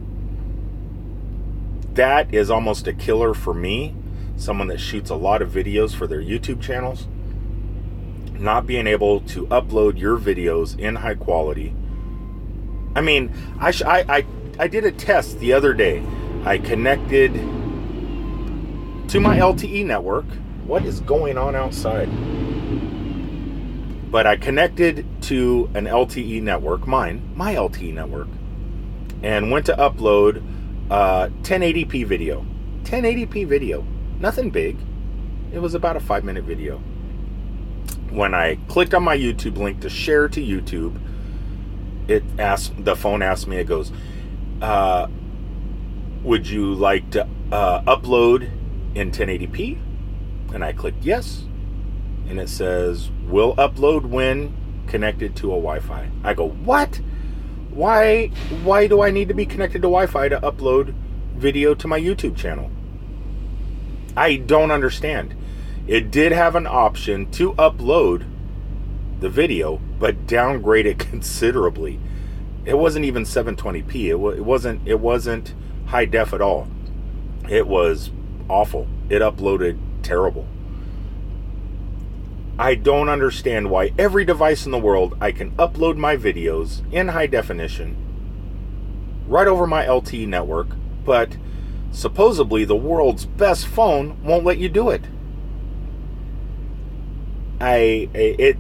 That 1.94 2.34
is 2.34 2.50
almost 2.50 2.88
a 2.88 2.94
killer 2.94 3.34
for 3.34 3.54
me, 3.54 3.94
someone 4.36 4.68
that 4.68 4.80
shoots 4.80 5.10
a 5.10 5.16
lot 5.16 5.42
of 5.42 5.50
videos 5.50 5.96
for 5.96 6.08
their 6.08 6.22
YouTube 6.22 6.62
channels. 6.62 7.08
Not 8.34 8.66
being 8.66 8.88
able 8.88 9.22
to 9.22 9.46
upload 9.48 9.98
your 9.98 10.18
videos 10.18 10.78
in 10.78 10.96
high 10.96 11.16
quality. 11.16 11.74
I 12.96 13.02
mean, 13.02 13.34
I, 13.60 13.72
sh- 13.72 13.84
I, 13.84 14.00
I, 14.08 14.26
I 14.60 14.68
did 14.68 14.86
a 14.86 14.92
test 14.92 15.40
the 15.40 15.54
other 15.54 15.74
day. 15.74 16.04
I 16.46 16.58
connected 16.58 17.34
to 17.34 19.20
my 19.20 19.38
LTE 19.38 19.86
network. 19.86 20.26
What 20.66 20.86
is 20.86 21.00
going 21.02 21.38
on 21.38 21.56
outside? 21.56 22.10
But 24.12 24.28
I 24.28 24.36
connected 24.38 25.06
to 25.24 25.70
an 25.74 25.86
LTE 25.86 26.42
network, 26.42 26.86
mine, 26.86 27.32
my 27.36 27.56
LTE 27.56 27.94
network, 27.94 28.28
and 29.24 29.52
went 29.52 29.66
to 29.68 29.74
upload 29.74 30.44
uh, 30.92 31.30
1080p 31.42 32.06
video. 32.06 32.46
1080p 32.84 33.48
video, 33.48 33.86
nothing 34.24 34.50
big. 34.50 34.78
It 35.52 35.60
was 35.60 35.76
about 35.76 35.98
a 35.98 36.00
five 36.00 36.24
minute 36.24 36.46
video. 36.46 36.78
When 38.10 38.34
I 38.34 38.56
clicked 38.70 38.96
on 38.96 39.04
my 39.04 39.18
YouTube 39.18 39.58
link 39.58 39.82
to 39.82 39.90
share 39.90 40.28
to 40.30 40.42
YouTube, 40.42 41.00
it 42.08 42.24
asked 42.40 42.74
the 42.84 42.96
phone 42.96 43.22
asked 43.22 43.48
me. 43.48 43.58
It 43.58 43.66
goes, 43.66 43.92
uh, 44.62 45.08
"Would 46.24 46.48
you 46.48 46.74
like 46.74 47.12
to 47.12 47.28
uh, 47.52 47.82
upload 47.82 48.50
in 48.96 49.12
1080p?" 49.12 49.78
And 50.54 50.64
I 50.64 50.72
clicked 50.72 51.04
yes 51.04 51.46
and 52.30 52.40
it 52.40 52.48
says 52.48 53.10
will 53.28 53.56
upload 53.58 54.06
when 54.06 54.56
connected 54.88 55.36
to 55.36 55.48
a 55.48 55.58
Wi-Fi. 55.58 56.10
I 56.24 56.34
go, 56.34 56.48
"What? 56.48 57.02
Why 57.72 58.28
why 58.64 58.88
do 58.88 59.02
I 59.02 59.12
need 59.12 59.28
to 59.28 59.34
be 59.34 59.46
connected 59.46 59.82
to 59.82 59.90
Wi-Fi 59.90 60.30
to 60.30 60.40
upload 60.40 60.94
video 61.36 61.74
to 61.76 61.88
my 61.88 62.00
YouTube 62.00 62.38
channel?" 62.38 62.72
I 64.16 64.36
don't 64.36 64.72
understand. 64.72 65.36
It 65.88 66.12
did 66.12 66.32
have 66.32 66.56
an 66.56 66.68
option 66.68 67.30
to 67.32 67.54
upload 67.54 68.26
the 69.20 69.30
video, 69.30 69.78
but 70.00 70.28
downgrade 70.28 70.86
it 70.86 71.00
considerably. 71.12 72.00
It 72.66 72.78
wasn't 72.78 73.06
even 73.06 73.24
720p. 73.24 74.06
It, 74.06 74.12
w- 74.12 74.38
it 74.38 74.46
wasn't 74.46 74.88
it 74.88 75.00
wasn't 75.00 75.54
high 75.88 76.06
def 76.06 76.34
at 76.34 76.42
all. 76.42 76.68
It 77.50 77.68
was 77.68 78.12
awful. 78.50 78.88
It 79.10 79.22
uploaded 79.22 79.78
terrible. 80.02 80.48
I 82.58 82.76
don't 82.76 83.10
understand 83.10 83.70
why 83.70 83.94
every 83.98 84.24
device 84.24 84.66
in 84.66 84.72
the 84.72 84.78
world 84.78 85.18
I 85.20 85.32
can 85.32 85.52
upload 85.52 85.98
my 85.98 86.16
videos 86.16 86.82
in 86.94 87.10
high 87.10 87.28
definition 87.28 87.98
right 89.28 89.48
over 89.48 89.66
my 89.66 89.86
LTE 89.86 90.28
network, 90.28 90.68
but 91.04 91.36
supposedly 91.94 92.66
the 92.66 92.76
world's 92.76 93.26
best 93.26 93.68
phone 93.68 94.22
won't 94.24 94.44
let 94.44 94.58
you 94.58 94.68
do 94.68 94.90
it. 94.90 95.04
I 97.62 98.10
it 98.14 98.58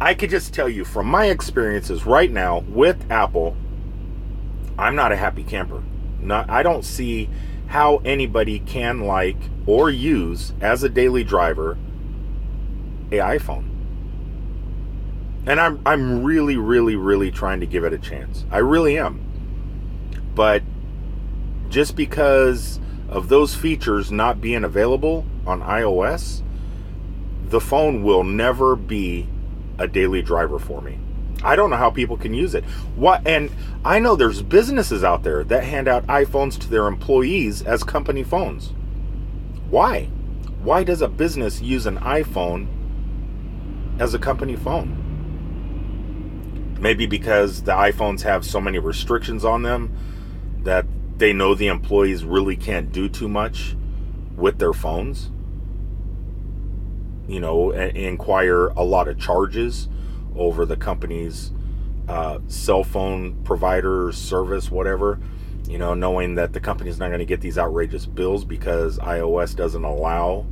I 0.00 0.12
could 0.12 0.28
just 0.28 0.52
tell 0.52 0.68
you 0.68 0.84
from 0.84 1.06
my 1.06 1.26
experiences 1.26 2.04
right 2.04 2.30
now 2.30 2.58
with 2.68 3.10
Apple, 3.10 3.56
I'm 4.78 4.94
not 4.94 5.12
a 5.12 5.16
happy 5.16 5.44
camper. 5.44 5.82
Not 6.20 6.50
I 6.50 6.62
don't 6.62 6.84
see 6.84 7.30
how 7.68 7.98
anybody 8.04 8.58
can 8.58 9.00
like 9.00 9.38
or 9.64 9.88
use 9.88 10.52
as 10.60 10.82
a 10.82 10.88
daily 10.88 11.24
driver 11.24 11.78
a 13.10 13.16
iPhone. 13.18 13.70
And 15.46 15.60
I'm 15.60 15.80
I'm 15.86 16.24
really 16.24 16.56
really 16.56 16.96
really 16.96 17.30
trying 17.30 17.60
to 17.60 17.66
give 17.66 17.84
it 17.84 17.92
a 17.92 17.98
chance. 17.98 18.44
I 18.50 18.58
really 18.58 18.98
am. 18.98 19.22
But 20.34 20.62
just 21.68 21.96
because 21.96 22.80
of 23.08 23.28
those 23.28 23.54
features 23.54 24.10
not 24.10 24.40
being 24.40 24.64
available 24.64 25.24
on 25.46 25.60
iOS, 25.62 26.42
the 27.48 27.60
phone 27.60 28.02
will 28.02 28.24
never 28.24 28.76
be 28.76 29.28
a 29.78 29.86
daily 29.86 30.22
driver 30.22 30.58
for 30.58 30.80
me. 30.80 30.98
I 31.42 31.54
don't 31.54 31.70
know 31.70 31.76
how 31.76 31.90
people 31.90 32.16
can 32.16 32.34
use 32.34 32.54
it. 32.54 32.64
What 32.96 33.26
and 33.26 33.50
I 33.84 33.98
know 33.98 34.16
there's 34.16 34.42
businesses 34.42 35.04
out 35.04 35.22
there 35.22 35.44
that 35.44 35.64
hand 35.64 35.86
out 35.86 36.06
iPhones 36.06 36.58
to 36.60 36.68
their 36.68 36.86
employees 36.86 37.62
as 37.62 37.84
company 37.84 38.24
phones. 38.24 38.72
Why? 39.68 40.04
Why 40.62 40.82
does 40.82 41.02
a 41.02 41.08
business 41.08 41.60
use 41.60 41.86
an 41.86 41.98
iPhone 41.98 42.68
as 43.98 44.14
a 44.14 44.18
company 44.18 44.56
phone. 44.56 45.02
Maybe 46.80 47.06
because 47.06 47.62
the 47.62 47.72
iPhones 47.72 48.22
have 48.22 48.44
so 48.44 48.60
many 48.60 48.78
restrictions 48.78 49.44
on 49.44 49.62
them 49.62 49.96
that 50.62 50.84
they 51.16 51.32
know 51.32 51.54
the 51.54 51.68
employees 51.68 52.24
really 52.24 52.56
can't 52.56 52.92
do 52.92 53.08
too 53.08 53.28
much 53.28 53.76
with 54.36 54.58
their 54.58 54.72
phones. 54.72 55.30
You 57.28 57.40
know, 57.40 57.70
inquire 57.72 58.68
a 58.68 58.84
lot 58.84 59.08
of 59.08 59.18
charges 59.18 59.88
over 60.36 60.64
the 60.64 60.76
company's 60.76 61.50
uh, 62.08 62.38
cell 62.46 62.84
phone 62.84 63.42
provider 63.42 64.12
service, 64.12 64.70
whatever. 64.70 65.18
You 65.68 65.78
know, 65.78 65.94
knowing 65.94 66.36
that 66.36 66.52
the 66.52 66.60
company's 66.60 66.98
not 66.98 67.08
going 67.08 67.18
to 67.18 67.24
get 67.24 67.40
these 67.40 67.58
outrageous 67.58 68.06
bills 68.06 68.44
because 68.44 68.98
iOS 68.98 69.56
doesn't 69.56 69.82
allow 69.82 70.46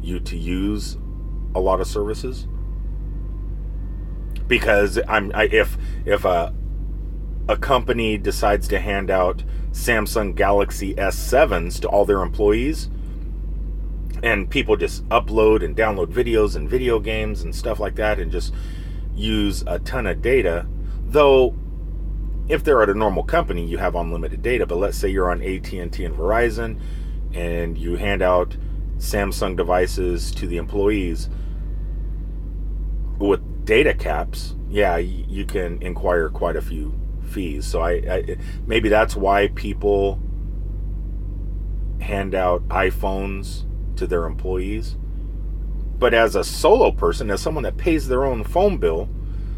you 0.00 0.20
to 0.20 0.36
use 0.38 0.96
a 1.54 1.60
lot 1.60 1.80
of 1.80 1.86
services 1.86 2.46
because 4.46 4.98
I'm 5.06 5.30
I, 5.34 5.44
if 5.44 5.76
if 6.04 6.24
a 6.24 6.54
a 7.48 7.56
company 7.56 8.18
decides 8.18 8.68
to 8.68 8.78
hand 8.80 9.10
out 9.10 9.42
Samsung 9.78 10.34
Galaxy 10.34 10.94
S7s 10.94 11.80
to 11.80 11.88
all 11.88 12.04
their 12.04 12.20
employees. 12.20 12.90
And 14.22 14.50
people 14.50 14.76
just 14.76 15.08
upload 15.08 15.64
and 15.64 15.76
download 15.76 16.08
videos 16.08 16.56
and 16.56 16.68
video 16.68 16.98
games 16.98 17.42
and 17.42 17.54
stuff 17.54 17.78
like 17.78 17.94
that 17.94 18.18
and 18.18 18.32
just 18.32 18.52
use 19.14 19.62
a 19.68 19.78
ton 19.78 20.06
of 20.06 20.20
data. 20.20 20.66
Though 21.06 21.54
if 22.48 22.64
they're 22.64 22.82
at 22.82 22.88
a 22.88 22.94
normal 22.94 23.22
company 23.22 23.64
you 23.64 23.78
have 23.78 23.94
unlimited 23.94 24.42
data 24.42 24.66
but 24.66 24.76
let's 24.76 24.96
say 24.96 25.08
you're 25.08 25.30
on 25.30 25.42
AT&T 25.42 25.76
and 25.78 25.92
Verizon 25.92 26.80
and 27.34 27.76
you 27.76 27.96
hand 27.96 28.22
out 28.22 28.56
Samsung 28.96 29.56
devices 29.56 30.32
to 30.32 30.46
the 30.46 30.56
employees 30.56 31.28
with 33.18 33.64
data 33.64 33.94
caps, 33.94 34.56
yeah, 34.68 34.96
you 34.96 35.44
can 35.44 35.80
inquire 35.82 36.28
quite 36.28 36.56
a 36.56 36.62
few 36.62 36.98
fees. 37.28 37.66
So 37.66 37.80
I, 37.80 37.90
I 37.92 38.36
maybe 38.66 38.88
that's 38.88 39.14
why 39.14 39.48
people 39.48 40.20
hand 42.00 42.34
out 42.34 42.66
iPhones 42.68 43.64
to 43.96 44.06
their 44.06 44.24
employees. 44.24 44.96
But 45.98 46.14
as 46.14 46.36
a 46.36 46.44
solo 46.44 46.92
person, 46.92 47.30
as 47.30 47.40
someone 47.40 47.64
that 47.64 47.76
pays 47.76 48.08
their 48.08 48.24
own 48.24 48.44
phone 48.44 48.78
bill 48.78 49.08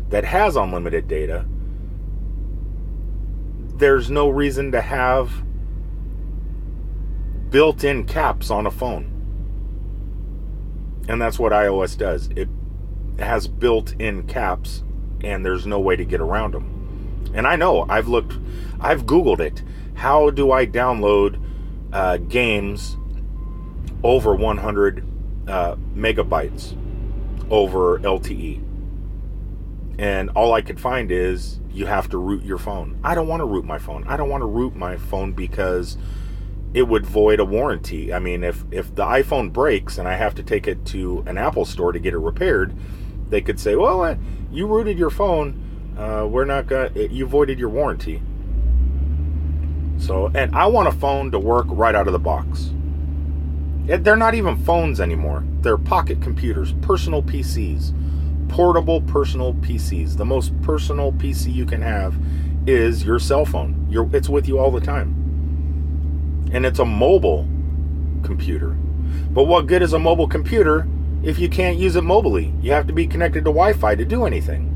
that 0.08 0.24
has 0.24 0.56
unlimited 0.56 1.06
data, 1.06 1.46
there's 3.76 4.10
no 4.10 4.28
reason 4.28 4.72
to 4.72 4.80
have 4.80 5.30
built 7.50 7.84
in 7.84 8.04
caps 8.04 8.50
on 8.50 8.66
a 8.66 8.70
phone. 8.70 9.06
And 11.08 11.20
that's 11.20 11.38
what 11.38 11.52
iOS 11.52 11.96
does. 11.98 12.28
It 12.36 12.48
has 13.18 13.48
built 13.48 13.94
in 14.00 14.26
caps, 14.26 14.84
and 15.22 15.44
there's 15.44 15.66
no 15.66 15.80
way 15.80 15.96
to 15.96 16.04
get 16.04 16.20
around 16.20 16.54
them. 16.54 16.79
And 17.34 17.46
I 17.46 17.56
know, 17.56 17.86
I've 17.88 18.08
looked, 18.08 18.38
I've 18.80 19.04
Googled 19.04 19.40
it. 19.40 19.62
How 19.94 20.30
do 20.30 20.52
I 20.52 20.66
download 20.66 21.40
uh, 21.92 22.16
games 22.16 22.96
over 24.02 24.34
100 24.34 25.06
uh, 25.48 25.76
megabytes 25.94 26.76
over 27.50 27.98
LTE? 27.98 28.64
And 29.98 30.30
all 30.30 30.54
I 30.54 30.62
could 30.62 30.80
find 30.80 31.12
is 31.12 31.60
you 31.70 31.86
have 31.86 32.08
to 32.08 32.18
root 32.18 32.42
your 32.42 32.58
phone. 32.58 32.98
I 33.04 33.14
don't 33.14 33.28
want 33.28 33.40
to 33.40 33.44
root 33.44 33.64
my 33.64 33.78
phone. 33.78 34.04
I 34.08 34.16
don't 34.16 34.30
want 34.30 34.40
to 34.40 34.46
root 34.46 34.74
my 34.74 34.96
phone 34.96 35.32
because 35.32 35.98
it 36.72 36.82
would 36.82 37.04
void 37.04 37.40
a 37.40 37.44
warranty. 37.44 38.12
I 38.12 38.18
mean, 38.18 38.44
if 38.44 38.64
if 38.70 38.94
the 38.94 39.04
iPhone 39.04 39.52
breaks 39.52 39.98
and 39.98 40.08
I 40.08 40.14
have 40.14 40.34
to 40.36 40.42
take 40.42 40.68
it 40.68 40.84
to 40.86 41.22
an 41.26 41.36
Apple 41.36 41.64
store 41.64 41.92
to 41.92 41.98
get 41.98 42.14
it 42.14 42.18
repaired, 42.18 42.74
they 43.28 43.40
could 43.40 43.58
say, 43.58 43.76
"Well, 43.76 44.02
uh, 44.02 44.16
you 44.50 44.66
rooted 44.66 44.98
your 44.98 45.10
phone. 45.10 45.69
Uh, 45.96 46.26
we're 46.26 46.44
not 46.44 46.66
gonna. 46.66 46.90
You 46.94 47.26
voided 47.26 47.58
your 47.58 47.68
warranty." 47.68 48.22
So, 49.98 50.30
and 50.34 50.54
I 50.54 50.66
want 50.66 50.88
a 50.88 50.92
phone 50.92 51.30
to 51.32 51.38
work 51.38 51.66
right 51.68 51.94
out 51.94 52.06
of 52.06 52.12
the 52.12 52.18
box. 52.18 52.70
They're 53.86 54.16
not 54.16 54.34
even 54.34 54.56
phones 54.64 55.00
anymore. 55.00 55.44
They're 55.60 55.76
pocket 55.76 56.22
computers, 56.22 56.72
personal 56.80 57.22
PCs, 57.22 57.92
portable 58.48 59.02
personal 59.02 59.54
PCs. 59.54 60.16
The 60.16 60.24
most 60.24 60.58
personal 60.62 61.12
PC 61.12 61.52
you 61.52 61.66
can 61.66 61.82
have 61.82 62.16
is 62.66 63.04
your 63.04 63.18
cell 63.18 63.44
phone. 63.44 63.86
You're, 63.90 64.08
it's 64.14 64.28
with 64.28 64.48
you 64.48 64.58
all 64.58 64.70
the 64.70 64.80
time 64.80 65.20
and 66.52 66.66
it's 66.66 66.78
a 66.78 66.84
mobile 66.84 67.46
computer. 68.22 68.70
But 69.30 69.44
what 69.44 69.66
good 69.66 69.82
is 69.82 69.92
a 69.92 69.98
mobile 69.98 70.28
computer 70.28 70.86
if 71.22 71.38
you 71.38 71.48
can't 71.48 71.76
use 71.76 71.96
it 71.96 72.04
mobily? 72.04 72.52
You 72.62 72.72
have 72.72 72.86
to 72.88 72.92
be 72.92 73.06
connected 73.06 73.40
to 73.40 73.50
Wi 73.50 73.72
Fi 73.72 73.94
to 73.94 74.04
do 74.04 74.24
anything. 74.24 74.66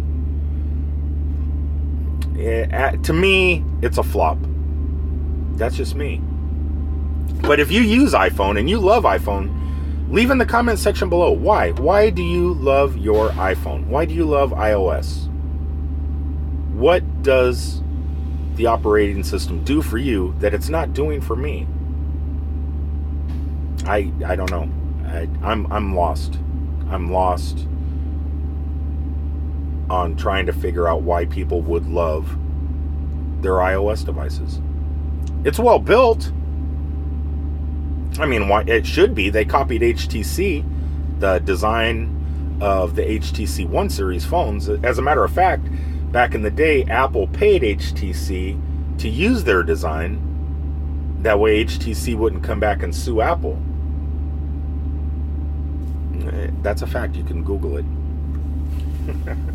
Eh, 2.37 2.67
it, 2.71 3.05
to 3.05 3.13
me, 3.13 3.65
it's 3.83 3.99
a 3.99 4.03
flop. 4.03 4.39
That's 5.53 5.77
just 5.77 5.95
me. 5.95 6.21
But 7.43 7.61
if 7.61 7.71
you 7.71 7.83
use 7.83 8.13
iPhone 8.13 8.59
and 8.59 8.69
you 8.69 8.79
love 8.81 9.05
iPhone, 9.05 10.11
leave 10.11 10.31
in 10.31 10.39
the 10.39 10.47
comment 10.47 10.79
section 10.79 11.09
below 11.09 11.31
why. 11.31 11.73
Why 11.73 12.11
do 12.11 12.23
you 12.23 12.55
love 12.55 12.97
your 12.97 13.31
iPhone? 13.31 13.87
Why 13.87 14.05
do 14.05 14.15
you 14.15 14.25
love 14.25 14.51
iOS? 14.51 15.29
What 16.73 17.23
does 17.23 17.83
the 18.57 18.67
operating 18.67 19.23
system 19.23 19.63
do 19.65 19.83
for 19.83 19.99
you 19.99 20.35
that 20.39 20.55
it's 20.55 20.69
not 20.69 20.93
doing 20.93 21.21
for 21.21 21.37
me? 21.37 21.67
I 23.87 24.11
I 24.27 24.35
don't 24.35 24.51
know. 24.51 24.69
I, 25.07 25.29
I'm 25.43 25.71
I'm 25.73 25.95
lost. 25.95 26.39
I'm 26.89 27.13
lost 27.13 27.67
on 29.95 30.17
trying 30.17 30.45
to 30.47 30.53
figure 30.53 30.89
out 30.89 31.03
why 31.03 31.25
people 31.25 31.63
would 31.63 31.87
love 31.87 32.37
their 33.43 33.53
iOS 33.53 34.05
devices. 34.05 34.61
It's 35.45 35.59
well 35.59 35.79
built. 35.79 36.33
I 38.19 38.27
mean, 38.27 38.49
why 38.49 38.63
it 38.63 38.87
should 38.87 39.15
be. 39.15 39.31
They 39.31 39.45
copied 39.45 39.83
HTC, 39.83 40.65
the 41.21 41.39
design 41.39 42.59
of 42.61 42.97
the 42.97 43.03
HTC 43.03 43.69
One 43.69 43.89
series 43.89 44.25
phones. 44.25 44.69
As 44.69 44.99
a 44.99 45.03
matter 45.03 45.23
of 45.23 45.33
fact, 45.33 45.69
back 46.13 46.35
in 46.35 46.43
the 46.43 46.51
day, 46.51 46.85
Apple 46.85 47.29
paid 47.29 47.63
HTC 47.63 48.99
to 48.99 49.09
use 49.09 49.45
their 49.45 49.63
design. 49.63 50.21
That 51.23 51.39
way, 51.39 51.65
HTC 51.65 52.17
wouldn't 52.17 52.43
come 52.43 52.61
back 52.61 52.83
and 52.83 52.95
sue 52.95 53.21
Apple. 53.21 53.61
Eh, 56.27 56.51
that's 56.63 56.83
a 56.83 56.87
fact. 56.87 57.15
You 57.17 57.25
can 57.25 57.45
Google 57.45 57.77
it. 57.79 57.85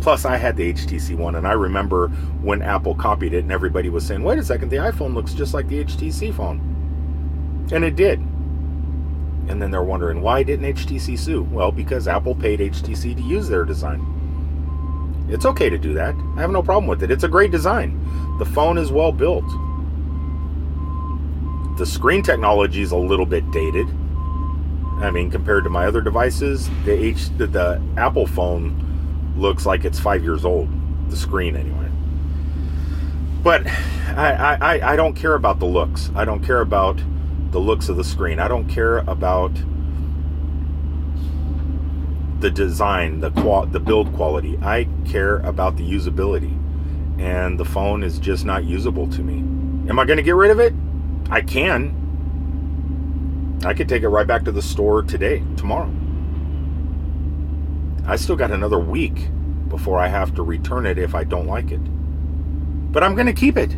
Plus, 0.00 0.24
I 0.24 0.36
had 0.36 0.56
the 0.56 0.72
HTC 0.72 1.16
one, 1.16 1.34
and 1.34 1.46
I 1.46 1.52
remember 1.52 2.08
when 2.42 2.62
Apple 2.62 2.94
copied 2.94 3.34
it, 3.34 3.40
and 3.40 3.52
everybody 3.52 3.90
was 3.90 4.06
saying, 4.06 4.22
wait 4.22 4.38
a 4.38 4.44
second, 4.44 4.70
the 4.70 4.76
iPhone 4.76 5.14
looks 5.14 5.34
just 5.34 5.54
like 5.54 5.68
the 5.68 5.84
HTC 5.84 6.34
phone. 6.34 7.68
And 7.72 7.84
it 7.84 7.96
did. 7.96 8.18
And 9.48 9.60
then 9.60 9.70
they're 9.70 9.82
wondering, 9.82 10.22
why 10.22 10.42
didn't 10.42 10.76
HTC 10.76 11.18
sue? 11.18 11.42
Well, 11.42 11.72
because 11.72 12.08
Apple 12.08 12.34
paid 12.34 12.60
HTC 12.60 13.16
to 13.16 13.22
use 13.22 13.48
their 13.48 13.64
design. 13.64 14.06
It's 15.28 15.46
okay 15.46 15.70
to 15.70 15.78
do 15.78 15.94
that. 15.94 16.14
I 16.36 16.40
have 16.40 16.50
no 16.50 16.62
problem 16.62 16.86
with 16.86 17.02
it. 17.02 17.10
It's 17.10 17.24
a 17.24 17.28
great 17.28 17.50
design. 17.50 17.98
The 18.38 18.44
phone 18.44 18.78
is 18.78 18.90
well 18.90 19.12
built. 19.12 19.44
The 21.78 21.86
screen 21.86 22.22
technology 22.22 22.82
is 22.82 22.92
a 22.92 22.96
little 22.96 23.26
bit 23.26 23.48
dated. 23.52 23.86
I 25.00 25.10
mean, 25.10 25.30
compared 25.30 25.64
to 25.64 25.70
my 25.70 25.86
other 25.86 26.00
devices, 26.00 26.68
the 26.84 26.92
H 26.92 27.30
the, 27.38 27.46
the 27.46 27.82
Apple 27.96 28.26
phone 28.26 28.89
looks 29.36 29.66
like 29.66 29.84
it's 29.84 29.98
five 29.98 30.22
years 30.22 30.44
old. 30.44 30.68
The 31.10 31.16
screen, 31.16 31.56
anyway. 31.56 31.90
But 33.42 33.66
I, 33.66 34.58
I, 34.60 34.92
I 34.92 34.96
don't 34.96 35.14
care 35.14 35.34
about 35.34 35.58
the 35.58 35.66
looks. 35.66 36.10
I 36.14 36.24
don't 36.24 36.44
care 36.44 36.60
about 36.60 37.00
the 37.50 37.58
looks 37.58 37.88
of 37.88 37.96
the 37.96 38.04
screen. 38.04 38.38
I 38.38 38.48
don't 38.48 38.68
care 38.68 38.98
about 38.98 39.52
the 42.40 42.50
design, 42.50 43.20
the 43.20 43.30
qual- 43.30 43.66
the 43.66 43.80
build 43.80 44.14
quality. 44.14 44.58
I 44.62 44.88
care 45.06 45.38
about 45.38 45.76
the 45.76 45.90
usability. 45.90 46.56
And 47.18 47.58
the 47.58 47.64
phone 47.64 48.02
is 48.02 48.18
just 48.18 48.44
not 48.44 48.64
usable 48.64 49.06
to 49.08 49.22
me. 49.22 49.38
Am 49.90 49.98
I 49.98 50.04
going 50.04 50.16
to 50.16 50.22
get 50.22 50.36
rid 50.36 50.50
of 50.50 50.60
it? 50.60 50.72
I 51.28 51.40
can. 51.42 51.96
I 53.64 53.74
could 53.74 53.88
take 53.88 54.02
it 54.02 54.08
right 54.08 54.26
back 54.26 54.44
to 54.44 54.52
the 54.52 54.62
store 54.62 55.02
today, 55.02 55.42
tomorrow. 55.56 55.90
I 58.06 58.16
still 58.16 58.36
got 58.36 58.50
another 58.50 58.78
week 58.78 59.28
before 59.68 59.98
I 59.98 60.08
have 60.08 60.34
to 60.34 60.42
return 60.42 60.86
it 60.86 60.98
if 60.98 61.14
I 61.14 61.24
don't 61.24 61.46
like 61.46 61.70
it. 61.70 61.80
But 62.92 63.04
I'm 63.04 63.14
going 63.14 63.26
to 63.26 63.32
keep 63.32 63.56
it. 63.56 63.74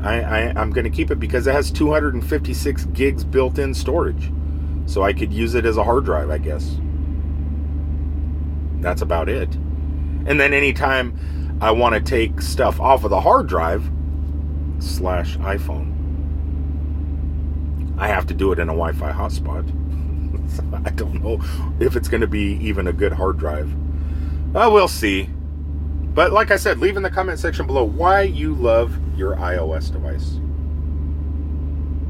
I, 0.00 0.20
I, 0.20 0.60
am 0.60 0.70
going 0.70 0.84
to 0.84 0.90
keep 0.90 1.10
it 1.10 1.20
because 1.20 1.46
it 1.46 1.52
has 1.52 1.70
256 1.70 2.84
gigs 2.86 3.24
built 3.24 3.58
in 3.58 3.74
storage. 3.74 4.32
So 4.86 5.02
I 5.02 5.12
could 5.12 5.32
use 5.32 5.54
it 5.54 5.64
as 5.64 5.76
a 5.76 5.84
hard 5.84 6.04
drive, 6.04 6.30
I 6.30 6.38
guess. 6.38 6.76
That's 8.80 9.02
about 9.02 9.28
it. 9.28 9.54
And 9.54 10.40
then 10.40 10.52
anytime 10.52 11.58
I 11.60 11.70
want 11.70 11.94
to 11.94 12.00
take 12.00 12.40
stuff 12.40 12.80
off 12.80 13.04
of 13.04 13.10
the 13.10 13.20
hard 13.20 13.46
drive 13.48 13.88
slash 14.80 15.36
iPhone, 15.38 15.90
I 17.98 18.08
have 18.08 18.26
to 18.26 18.34
do 18.34 18.50
it 18.52 18.58
in 18.58 18.68
a 18.68 18.72
Wi 18.72 18.92
Fi 18.92 19.12
hotspot. 19.12 19.81
I 20.84 20.90
don't 20.90 21.22
know 21.22 21.40
if 21.80 21.96
it's 21.96 22.08
going 22.08 22.20
to 22.20 22.26
be 22.26 22.54
even 22.56 22.86
a 22.86 22.92
good 22.92 23.12
hard 23.12 23.38
drive. 23.38 23.72
Uh, 24.54 24.68
we'll 24.72 24.88
see. 24.88 25.28
But 26.14 26.32
like 26.32 26.50
I 26.50 26.56
said, 26.56 26.78
leave 26.78 26.96
in 26.96 27.02
the 27.02 27.10
comment 27.10 27.38
section 27.38 27.66
below 27.66 27.84
why 27.84 28.22
you 28.22 28.54
love 28.54 28.98
your 29.16 29.36
iOS 29.36 29.90
device. 29.90 30.38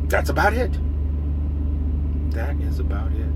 That's 0.09 0.29
about 0.29 0.53
it. 0.55 0.73
That 2.33 2.57
is 2.61 2.79
about 2.79 3.13
it. 3.13 3.33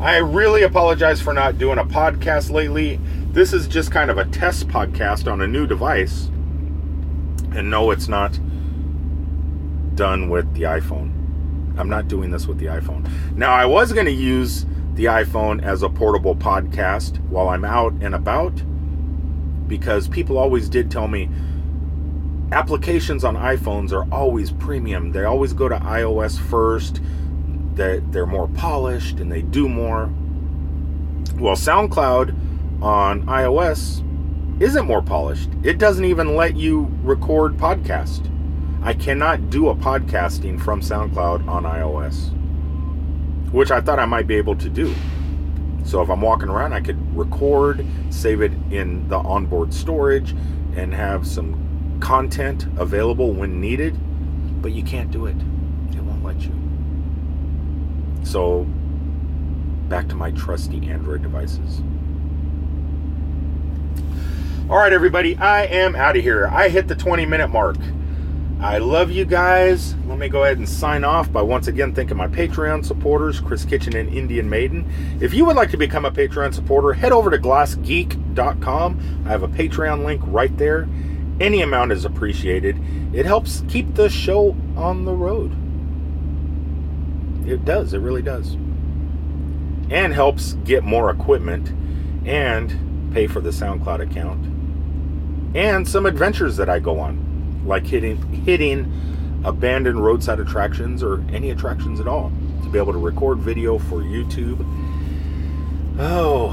I 0.00 0.18
really 0.18 0.62
apologize 0.62 1.20
for 1.20 1.32
not 1.32 1.58
doing 1.58 1.78
a 1.78 1.84
podcast 1.84 2.50
lately. 2.50 3.00
This 3.32 3.52
is 3.52 3.66
just 3.66 3.90
kind 3.90 4.10
of 4.10 4.18
a 4.18 4.24
test 4.26 4.68
podcast 4.68 5.30
on 5.30 5.40
a 5.40 5.46
new 5.46 5.66
device. 5.66 6.26
And 7.52 7.70
no, 7.70 7.90
it's 7.90 8.08
not 8.08 8.38
done 9.94 10.28
with 10.28 10.52
the 10.54 10.62
iPhone. 10.62 11.15
I'm 11.76 11.88
not 11.88 12.08
doing 12.08 12.30
this 12.30 12.46
with 12.46 12.58
the 12.58 12.66
iPhone. 12.66 13.08
Now, 13.36 13.52
I 13.52 13.66
was 13.66 13.92
going 13.92 14.06
to 14.06 14.12
use 14.12 14.66
the 14.94 15.06
iPhone 15.06 15.62
as 15.62 15.82
a 15.82 15.88
portable 15.88 16.34
podcast 16.34 17.20
while 17.28 17.48
I'm 17.48 17.64
out 17.64 17.92
and 18.00 18.14
about 18.14 18.54
because 19.68 20.08
people 20.08 20.38
always 20.38 20.68
did 20.68 20.90
tell 20.90 21.08
me 21.08 21.28
applications 22.52 23.24
on 23.24 23.36
iPhones 23.36 23.92
are 23.92 24.10
always 24.12 24.50
premium. 24.52 25.12
They 25.12 25.24
always 25.24 25.52
go 25.52 25.68
to 25.68 25.76
iOS 25.76 26.38
first 26.38 27.00
that 27.74 28.10
they're 28.12 28.26
more 28.26 28.48
polished 28.48 29.20
and 29.20 29.30
they 29.30 29.42
do 29.42 29.68
more. 29.68 30.10
Well, 31.38 31.56
SoundCloud 31.56 32.82
on 32.82 33.26
iOS 33.26 34.02
isn't 34.62 34.86
more 34.86 35.02
polished. 35.02 35.50
It 35.62 35.78
doesn't 35.78 36.04
even 36.04 36.36
let 36.36 36.56
you 36.56 36.90
record 37.02 37.56
podcast. 37.56 38.32
I 38.86 38.94
cannot 38.94 39.50
do 39.50 39.68
a 39.68 39.74
podcasting 39.74 40.62
from 40.62 40.80
SoundCloud 40.80 41.48
on 41.48 41.64
iOS, 41.64 42.30
which 43.50 43.72
I 43.72 43.80
thought 43.80 43.98
I 43.98 44.04
might 44.04 44.28
be 44.28 44.36
able 44.36 44.54
to 44.54 44.68
do. 44.68 44.94
So 45.84 46.02
if 46.02 46.08
I'm 46.08 46.20
walking 46.20 46.48
around, 46.48 46.72
I 46.72 46.80
could 46.80 47.16
record, 47.16 47.84
save 48.10 48.42
it 48.42 48.52
in 48.70 49.08
the 49.08 49.16
onboard 49.16 49.74
storage, 49.74 50.36
and 50.76 50.94
have 50.94 51.26
some 51.26 51.98
content 51.98 52.66
available 52.78 53.32
when 53.32 53.60
needed. 53.60 53.98
But 54.62 54.70
you 54.70 54.84
can't 54.84 55.10
do 55.10 55.26
it, 55.26 55.36
it 55.90 56.00
won't 56.04 56.22
let 56.22 56.42
you. 56.42 56.54
So 58.22 58.68
back 59.88 60.08
to 60.10 60.14
my 60.14 60.30
trusty 60.30 60.88
Android 60.88 61.22
devices. 61.22 61.80
All 64.70 64.76
right, 64.78 64.92
everybody, 64.92 65.36
I 65.38 65.64
am 65.64 65.96
out 65.96 66.16
of 66.16 66.22
here. 66.22 66.46
I 66.46 66.68
hit 66.68 66.86
the 66.86 66.94
20 66.94 67.26
minute 67.26 67.48
mark. 67.48 67.78
I 68.60 68.78
love 68.78 69.10
you 69.10 69.24
guys. 69.26 69.94
Let 70.06 70.18
me 70.18 70.28
go 70.28 70.44
ahead 70.44 70.56
and 70.58 70.68
sign 70.68 71.04
off 71.04 71.30
by 71.30 71.42
once 71.42 71.66
again 71.68 71.94
thanking 71.94 72.16
my 72.16 72.26
Patreon 72.26 72.84
supporters, 72.84 73.38
Chris 73.38 73.64
Kitchen 73.64 73.94
and 73.94 74.08
Indian 74.08 74.48
Maiden. 74.48 74.90
If 75.20 75.34
you 75.34 75.44
would 75.44 75.56
like 75.56 75.70
to 75.72 75.76
become 75.76 76.06
a 76.06 76.10
Patreon 76.10 76.54
supporter, 76.54 76.94
head 76.94 77.12
over 77.12 77.30
to 77.30 77.38
glassgeek.com. 77.38 79.22
I 79.26 79.28
have 79.28 79.42
a 79.42 79.48
Patreon 79.48 80.04
link 80.04 80.22
right 80.24 80.56
there. 80.56 80.88
Any 81.38 81.60
amount 81.60 81.92
is 81.92 82.06
appreciated. 82.06 82.80
It 83.12 83.26
helps 83.26 83.62
keep 83.68 83.94
the 83.94 84.08
show 84.08 84.56
on 84.74 85.04
the 85.04 85.12
road. 85.12 85.52
It 87.46 87.64
does, 87.66 87.92
it 87.92 87.98
really 87.98 88.22
does. 88.22 88.54
And 89.90 90.14
helps 90.14 90.54
get 90.64 90.82
more 90.82 91.10
equipment 91.10 91.72
and 92.26 93.12
pay 93.12 93.26
for 93.26 93.40
the 93.40 93.50
SoundCloud 93.50 94.00
account 94.00 94.56
and 95.56 95.88
some 95.88 96.04
adventures 96.04 96.56
that 96.58 96.68
I 96.68 96.78
go 96.78 97.00
on, 97.00 97.35
like 97.66 97.86
hitting 97.86 98.16
hitting 98.44 99.40
abandoned 99.44 100.04
roadside 100.04 100.40
attractions 100.40 101.02
or 101.02 101.24
any 101.30 101.50
attractions 101.50 102.00
at 102.00 102.08
all, 102.08 102.30
to 102.62 102.68
be 102.68 102.78
able 102.78 102.92
to 102.92 102.98
record 102.98 103.38
video 103.38 103.78
for 103.78 104.02
YouTube. 104.02 104.64
Oh, 105.98 106.52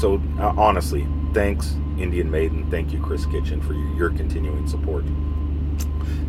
so 0.00 0.20
uh, 0.38 0.52
honestly, 0.56 1.06
thanks 1.32 1.74
Indian 1.98 2.30
Maiden, 2.30 2.70
thank 2.70 2.92
you 2.92 3.00
Chris 3.00 3.26
Kitchen 3.26 3.60
for 3.60 3.74
your, 3.74 4.10
continuing 4.10 4.68
support. 4.68 5.04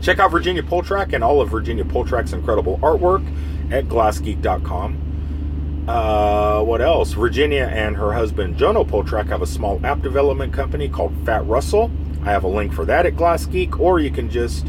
Check 0.02 0.20
out 0.20 0.32
Virginia 0.32 0.64
Poltrack 0.64 1.14
and 1.14 1.24
all 1.24 1.42
of 1.42 1.50
Virginia 1.50 1.84
Poltrack's 1.84 2.34
incredible 2.34 2.78
artwork 2.80 3.26
at 3.72 3.86
glassgeek.com. 3.86 5.86
Uh, 5.88 6.64
what 6.64 6.82
else? 6.82 7.14
Virginia 7.14 7.70
and 7.74 7.98
her 7.98 8.14
husband 8.14 8.56
Jono 8.56 8.88
Poltrack 8.88 9.28
have 9.28 9.42
a 9.42 9.48
small 9.48 9.84
app 9.86 10.02
development 10.02 10.54
company 10.54 10.88
called 10.88 11.14
Fat 11.26 11.46
Russell. 11.46 11.92
I 12.22 12.32
have 12.32 12.44
a 12.44 12.48
link 12.48 12.74
for 12.74 12.86
that 12.86 13.06
at 13.06 13.16
Glass 13.16 13.46
Geek, 13.46 13.80
or 13.80 14.00
you 14.00 14.12
can 14.12 14.30
just 14.30 14.68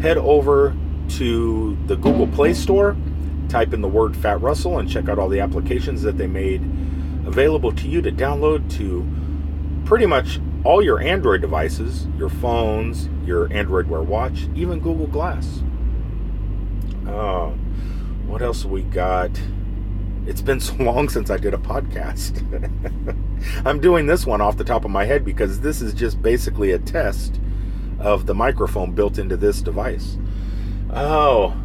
head 0.00 0.18
over 0.18 0.76
to 1.10 1.76
the 1.86 1.96
Google 1.96 2.26
Play 2.26 2.52
Store, 2.54 2.96
type 3.48 3.72
in 3.72 3.80
the 3.80 3.88
word 3.88 4.16
Fat 4.16 4.40
Russell, 4.40 4.78
and 4.78 4.88
check 4.88 5.08
out 5.08 5.18
all 5.18 5.28
the 5.28 5.40
applications 5.40 6.02
that 6.02 6.18
they 6.18 6.26
made 6.26 6.60
available 7.26 7.72
to 7.72 7.88
you 7.88 8.02
to 8.02 8.12
download 8.12 8.70
to 8.76 9.06
pretty 9.84 10.06
much 10.06 10.40
all 10.64 10.82
your 10.82 11.00
Android 11.00 11.40
devices, 11.40 12.06
your 12.18 12.28
phones, 12.28 13.08
your 13.24 13.52
Android 13.52 13.86
Wear 13.88 14.02
watch, 14.02 14.48
even 14.54 14.80
Google 14.80 15.06
Glass. 15.06 15.62
Uh, 17.06 17.50
what 18.26 18.42
else 18.42 18.64
we 18.64 18.82
got? 18.82 19.30
It's 20.26 20.42
been 20.42 20.60
so 20.60 20.74
long 20.82 21.08
since 21.08 21.30
I 21.30 21.36
did 21.36 21.54
a 21.54 21.58
podcast. 21.58 22.42
I'm 23.66 23.80
doing 23.80 24.06
this 24.06 24.26
one 24.26 24.40
off 24.40 24.56
the 24.56 24.64
top 24.64 24.84
of 24.84 24.90
my 24.90 25.04
head 25.04 25.24
because 25.24 25.60
this 25.60 25.80
is 25.80 25.94
just 25.94 26.20
basically 26.20 26.72
a 26.72 26.78
test 26.78 27.40
of 27.98 28.26
the 28.26 28.34
microphone 28.34 28.92
built 28.92 29.18
into 29.18 29.36
this 29.36 29.62
device. 29.62 30.18
Oh, 30.92 31.56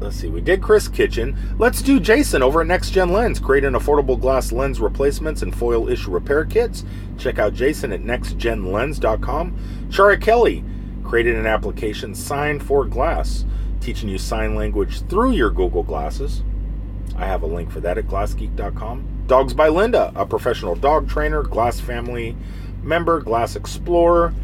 let's 0.00 0.16
see. 0.16 0.28
We 0.28 0.40
did 0.40 0.62
Chris 0.62 0.88
Kitchen. 0.88 1.36
Let's 1.58 1.82
do 1.82 2.00
Jason 2.00 2.42
over 2.42 2.60
at 2.60 2.66
Next 2.66 2.90
Gen 2.90 3.12
Lens, 3.12 3.40
creating 3.40 3.72
affordable 3.72 4.20
glass 4.20 4.52
lens 4.52 4.80
replacements 4.80 5.42
and 5.42 5.54
foil 5.54 5.88
issue 5.88 6.10
repair 6.10 6.44
kits. 6.44 6.84
Check 7.18 7.38
out 7.38 7.54
Jason 7.54 7.92
at 7.92 8.02
nextgenlens.com. 8.02 9.88
Shara 9.88 10.20
Kelly 10.20 10.64
created 11.04 11.36
an 11.36 11.46
application 11.46 12.14
Sign 12.14 12.60
for 12.60 12.84
Glass, 12.84 13.44
teaching 13.80 14.08
you 14.08 14.18
sign 14.18 14.54
language 14.54 15.02
through 15.08 15.32
your 15.32 15.50
Google 15.50 15.82
glasses. 15.82 16.42
I 17.22 17.26
have 17.26 17.42
a 17.42 17.46
link 17.46 17.70
for 17.70 17.80
that 17.80 17.98
at 17.98 18.06
glassgeek.com. 18.08 19.26
Dogs 19.28 19.54
by 19.54 19.68
Linda, 19.68 20.10
a 20.16 20.26
professional 20.26 20.74
dog 20.74 21.08
trainer, 21.08 21.44
Glass 21.44 21.78
family 21.78 22.36
member, 22.82 23.20
Glass 23.20 23.54
Explorer 23.54 24.34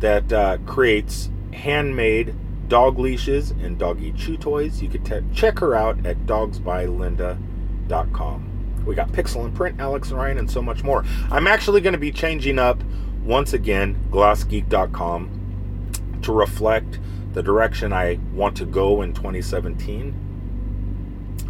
that 0.00 0.30
uh, 0.30 0.58
creates 0.66 1.30
handmade 1.54 2.34
dog 2.68 2.98
leashes 2.98 3.52
and 3.52 3.78
doggy 3.78 4.12
chew 4.12 4.36
toys. 4.36 4.82
You 4.82 4.90
can 4.90 5.04
te- 5.04 5.22
check 5.34 5.58
her 5.60 5.74
out 5.74 6.04
at 6.04 6.26
dogsbylinda.com. 6.26 8.84
We 8.84 8.94
got 8.94 9.08
Pixel 9.08 9.46
and 9.46 9.56
Print, 9.56 9.80
Alex 9.80 10.10
and 10.10 10.18
Ryan, 10.18 10.36
and 10.36 10.50
so 10.50 10.60
much 10.60 10.84
more. 10.84 11.06
I'm 11.30 11.46
actually 11.46 11.80
going 11.80 11.94
to 11.94 11.98
be 11.98 12.12
changing 12.12 12.58
up 12.58 12.78
once 13.24 13.54
again 13.54 13.98
glassgeek.com 14.10 16.20
to 16.22 16.32
reflect 16.32 16.98
the 17.32 17.42
direction 17.42 17.94
I 17.94 18.20
want 18.34 18.58
to 18.58 18.66
go 18.66 19.00
in 19.00 19.14
2017 19.14 20.27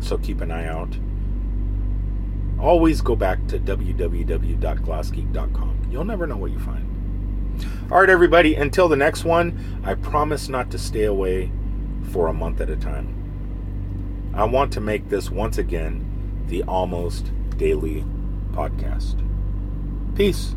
so 0.01 0.19
keep 0.19 0.41
an 0.41 0.51
eye 0.51 0.67
out. 0.67 0.99
Always 2.61 3.01
go 3.01 3.15
back 3.15 3.47
to 3.49 3.59
www.glassgeek.com. 3.59 5.87
You'll 5.91 6.05
never 6.05 6.27
know 6.27 6.37
what 6.37 6.51
you 6.51 6.59
find. 6.59 6.85
All 7.91 8.01
right, 8.01 8.11
everybody, 8.11 8.55
until 8.55 8.89
the 8.89 8.97
next 8.97 9.25
one, 9.25 9.83
I 9.85 9.95
promise 9.95 10.49
not 10.49 10.71
to 10.73 10.79
stay 10.79 11.05
away 11.05 11.51
for 12.13 12.29
a 12.29 12.33
month 12.33 12.61
at 12.61 12.71
a 12.71 12.77
time. 12.77 13.15
I 14.35 14.45
want 14.45 14.73
to 14.75 14.81
make 14.81 15.09
this 15.09 15.31
once 15.31 15.59
again 15.59 16.45
the 16.47 16.63
almost 16.65 17.33
daily 17.57 18.05
podcast. 18.53 19.25
Peace. 20.17 20.55